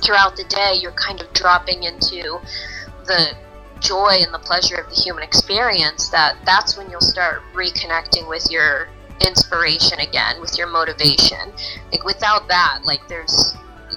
throughout 0.04 0.36
the 0.36 0.44
day 0.46 0.78
you're 0.82 0.92
kind 0.94 1.22
of 1.22 1.32
dropping 1.34 1.84
into 1.84 2.40
the 3.06 3.36
joy 3.80 4.18
and 4.22 4.34
the 4.34 4.40
pleasure 4.40 4.76
of 4.76 4.90
the 4.90 4.96
human 4.96 5.24
experience 5.24 6.10
that 6.10 6.38
that's 6.46 6.78
when 6.78 6.90
you'll 6.90 7.02
start 7.02 7.42
reconnecting 7.54 8.28
with 8.28 8.50
your 8.50 8.90
inspiration 9.26 10.00
again 10.00 10.40
with 10.42 10.58
your 10.58 10.68
motivation. 10.68 11.52
Like 11.92 12.04
without 12.04 12.48
that 12.48 12.80
like 12.84 13.08
there's 13.08 13.54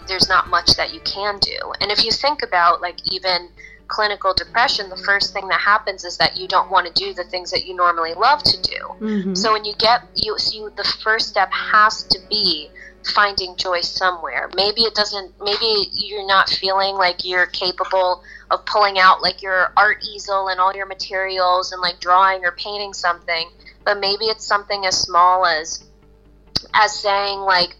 there's 0.06 0.28
not 0.28 0.48
much 0.48 0.76
that 0.76 0.92
you 0.94 1.00
can 1.00 1.38
do. 1.38 1.58
And 1.80 1.90
if 1.90 2.04
you 2.04 2.10
think 2.10 2.42
about 2.42 2.80
like 2.80 2.96
even 3.10 3.48
clinical 3.88 4.34
depression, 4.34 4.88
the 4.90 4.96
first 4.96 5.32
thing 5.32 5.48
that 5.48 5.60
happens 5.60 6.04
is 6.04 6.18
that 6.18 6.36
you 6.36 6.46
don't 6.46 6.70
want 6.70 6.86
to 6.86 6.92
do 6.92 7.14
the 7.14 7.24
things 7.24 7.50
that 7.50 7.66
you 7.66 7.74
normally 7.74 8.14
love 8.14 8.42
to 8.44 8.62
do. 8.62 8.78
Mm-hmm. 9.00 9.34
So 9.34 9.52
when 9.52 9.64
you 9.64 9.74
get 9.78 10.02
you, 10.14 10.38
so 10.38 10.56
you, 10.56 10.72
the 10.76 10.84
first 10.84 11.28
step 11.28 11.50
has 11.50 12.04
to 12.04 12.18
be 12.28 12.70
finding 13.14 13.56
joy 13.56 13.80
somewhere. 13.80 14.50
Maybe 14.54 14.82
it 14.82 14.94
doesn't. 14.94 15.32
Maybe 15.42 15.90
you're 15.92 16.26
not 16.26 16.48
feeling 16.50 16.94
like 16.94 17.24
you're 17.24 17.46
capable 17.46 18.22
of 18.50 18.64
pulling 18.66 18.98
out 18.98 19.22
like 19.22 19.42
your 19.42 19.72
art 19.76 20.04
easel 20.04 20.48
and 20.48 20.60
all 20.60 20.74
your 20.74 20.86
materials 20.86 21.72
and 21.72 21.80
like 21.80 22.00
drawing 22.00 22.44
or 22.44 22.52
painting 22.52 22.92
something. 22.92 23.50
But 23.84 24.00
maybe 24.00 24.26
it's 24.26 24.44
something 24.44 24.84
as 24.84 24.98
small 24.98 25.46
as 25.46 25.84
as 26.74 26.98
saying 26.98 27.40
like 27.40 27.76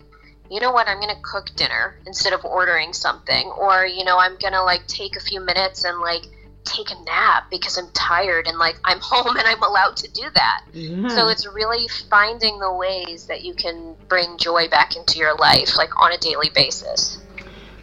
you 0.51 0.61
know 0.61 0.73
what, 0.73 0.89
I'm 0.89 1.01
going 1.01 1.15
to 1.15 1.23
cook 1.23 1.51
dinner 1.57 1.99
instead 2.07 2.33
of 2.33 2.45
ordering 2.45 2.93
something. 2.93 3.49
Or, 3.49 3.85
you 3.85 4.05
know, 4.05 4.19
I'm 4.19 4.37
going 4.39 4.55
to 4.55 4.63
like 4.63 4.87
take 4.87 5.17
a 5.17 5.21
few 5.21 5.41
minutes 5.41 5.85
and 5.85 5.99
like 6.01 6.23
take 6.65 6.91
a 6.91 7.03
nap 7.05 7.51
because 7.51 7.79
I'm 7.79 7.91
tired 7.93 8.47
and 8.47 8.59
like 8.59 8.77
I'm 8.85 8.99
home 9.03 9.37
and 9.37 9.47
I'm 9.47 9.63
allowed 9.63 9.97
to 9.99 10.11
do 10.11 10.25
that. 10.35 10.65
Mm-hmm. 10.73 11.09
So 11.11 11.29
it's 11.29 11.47
really 11.47 11.89
finding 12.11 12.59
the 12.59 12.73
ways 12.73 13.27
that 13.27 13.43
you 13.43 13.55
can 13.55 13.97
bring 14.09 14.39
joy 14.39 14.69
back 14.69 14.97
into 14.97 15.19
your 15.19 15.37
life, 15.37 15.77
like 15.77 15.91
on 16.01 16.13
a 16.13 16.19
daily 16.19 16.51
basis. 16.55 17.19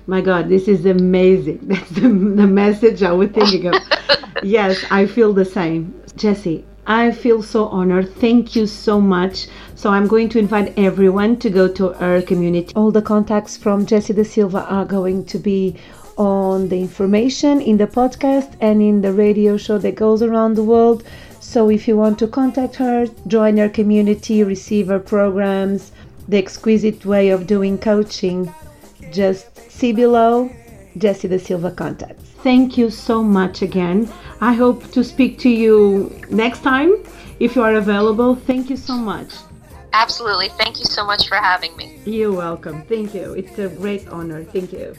My 0.08 0.22
God, 0.22 0.50
this 0.50 0.68
is 0.68 0.86
amazing. 0.86 1.60
That's 1.64 1.90
the, 1.90 2.02
the 2.02 2.48
message 2.48 3.02
I 3.04 3.12
was 3.12 3.30
thinking 3.32 3.68
of. 3.68 3.76
yes, 4.44 4.84
I 4.92 5.08
feel 5.08 5.34
the 5.34 5.46
same. 5.46 6.02
Jesse, 6.16 6.66
I 6.88 7.12
feel 7.12 7.42
so 7.42 7.66
honored. 7.66 8.14
Thank 8.16 8.56
you 8.56 8.68
so 8.68 9.02
much. 9.02 9.48
So 9.76 9.90
I'm 9.90 10.08
going 10.08 10.30
to 10.30 10.40
invite 10.40 10.78
everyone 10.78 11.38
to 11.38 11.50
go 11.50 11.68
to 11.68 11.94
our 11.96 12.22
community. 12.22 12.74
All 12.76 12.92
the 12.92 13.02
contacts 13.02 13.58
from 13.58 13.86
Jessie 13.86 14.14
De 14.14 14.24
Silva 14.24 14.66
are 14.70 14.86
going 14.86 15.26
to 15.26 15.40
be 15.40 15.76
on 16.18 16.70
the 16.70 16.80
information 16.80 17.60
in 17.60 17.78
the 17.78 17.88
podcast 17.88 18.56
and 18.62 18.82
in 18.82 19.02
the 19.02 19.12
radio 19.12 19.58
show 19.58 19.78
that 19.80 19.96
goes 19.96 20.22
around 20.22 20.56
the 20.56 20.64
world. 20.64 21.04
So 21.40 21.70
if 21.70 21.88
you 21.88 21.98
want 21.98 22.20
to 22.20 22.28
contact 22.28 22.76
her, 22.76 23.08
join 23.28 23.60
our 23.60 23.70
community, 23.70 24.44
receive 24.44 24.88
her 24.88 25.00
programs, 25.00 25.92
the 26.28 26.38
exquisite 26.38 27.06
way 27.06 27.30
of 27.30 27.48
doing 27.48 27.78
coaching, 27.78 28.54
just 29.12 29.72
see 29.72 29.92
below 29.92 30.50
Jessie 30.98 31.28
Da 31.28 31.38
Silva 31.38 31.72
contacts. 31.72 32.24
Thank 32.44 32.78
you 32.78 32.90
so 32.90 33.24
much 33.24 33.62
again. 33.62 34.10
I 34.42 34.54
hope 34.54 34.92
to 34.92 35.04
speak 35.04 35.40
to 35.40 35.50
you 35.50 36.12
next 36.30 36.62
time 36.64 36.94
if 37.40 37.56
you 37.56 37.64
are 37.64 37.76
available. 37.76 38.36
Thank 38.36 38.70
you 38.70 38.78
so 38.78 38.96
much. 38.96 39.34
Absolutely. 39.94 40.50
Thank 40.50 40.80
you 40.80 40.86
so 40.86 41.06
much 41.06 41.28
for 41.28 41.36
having 41.36 41.76
me. 41.78 42.00
You're 42.06 42.34
welcome. 42.34 42.84
Thank 42.84 43.16
you. 43.16 43.34
It's 43.34 43.58
a 43.60 43.70
great 43.70 44.08
honor. 44.10 44.44
Thank 44.44 44.74
you. 44.74 44.94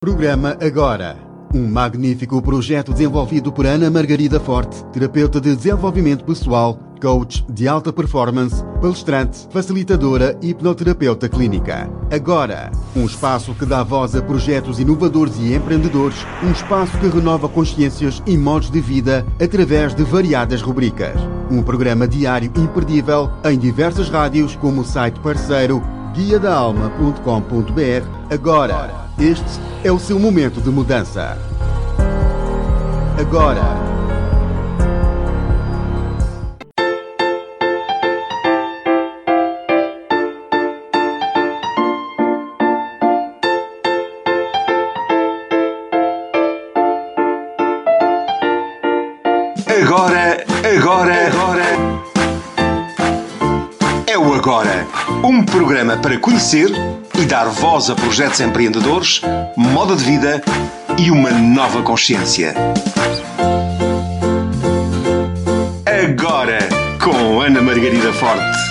Programa 0.00 0.56
Agora. 0.60 1.29
Um 1.52 1.68
magnífico 1.68 2.40
projeto 2.40 2.92
desenvolvido 2.92 3.50
por 3.50 3.66
Ana 3.66 3.90
Margarida 3.90 4.38
Forte, 4.38 4.84
terapeuta 4.92 5.40
de 5.40 5.56
desenvolvimento 5.56 6.24
pessoal, 6.24 6.78
coach 7.02 7.44
de 7.50 7.66
alta 7.66 7.92
performance, 7.92 8.62
palestrante, 8.80 9.48
facilitadora 9.50 10.38
e 10.40 10.50
hipnoterapeuta 10.50 11.28
clínica. 11.28 11.90
Agora, 12.08 12.70
um 12.94 13.04
espaço 13.04 13.52
que 13.52 13.66
dá 13.66 13.82
voz 13.82 14.14
a 14.14 14.22
projetos 14.22 14.78
inovadores 14.78 15.36
e 15.38 15.52
empreendedores, 15.52 16.24
um 16.40 16.52
espaço 16.52 16.96
que 16.98 17.08
renova 17.08 17.48
consciências 17.48 18.22
e 18.24 18.36
modos 18.36 18.70
de 18.70 18.80
vida 18.80 19.26
através 19.42 19.92
de 19.92 20.04
variadas 20.04 20.62
rubricas. 20.62 21.20
Um 21.50 21.64
programa 21.64 22.06
diário 22.06 22.52
imperdível 22.56 23.28
em 23.44 23.58
diversas 23.58 24.08
rádios, 24.08 24.54
como 24.54 24.82
o 24.82 24.84
site 24.84 25.18
parceiro 25.18 25.82
guiadaalma.com.br. 26.14 28.06
Agora 28.32 29.09
este 29.20 29.60
é 29.84 29.92
o 29.92 29.98
seu 29.98 30.18
momento 30.18 30.62
de 30.62 30.70
mudança. 30.70 31.36
Agora. 33.18 33.99
Programa 55.70 55.96
para 55.98 56.18
conhecer 56.18 56.68
e 57.16 57.24
dar 57.24 57.44
voz 57.44 57.90
a 57.90 57.94
projetos 57.94 58.40
empreendedores, 58.40 59.22
moda 59.56 59.94
de 59.94 60.02
vida 60.02 60.42
e 60.98 61.12
uma 61.12 61.30
nova 61.30 61.80
consciência. 61.80 62.52
Agora, 65.86 66.58
com 66.98 67.40
Ana 67.40 67.62
Margarida 67.62 68.12
Forte. 68.12 68.69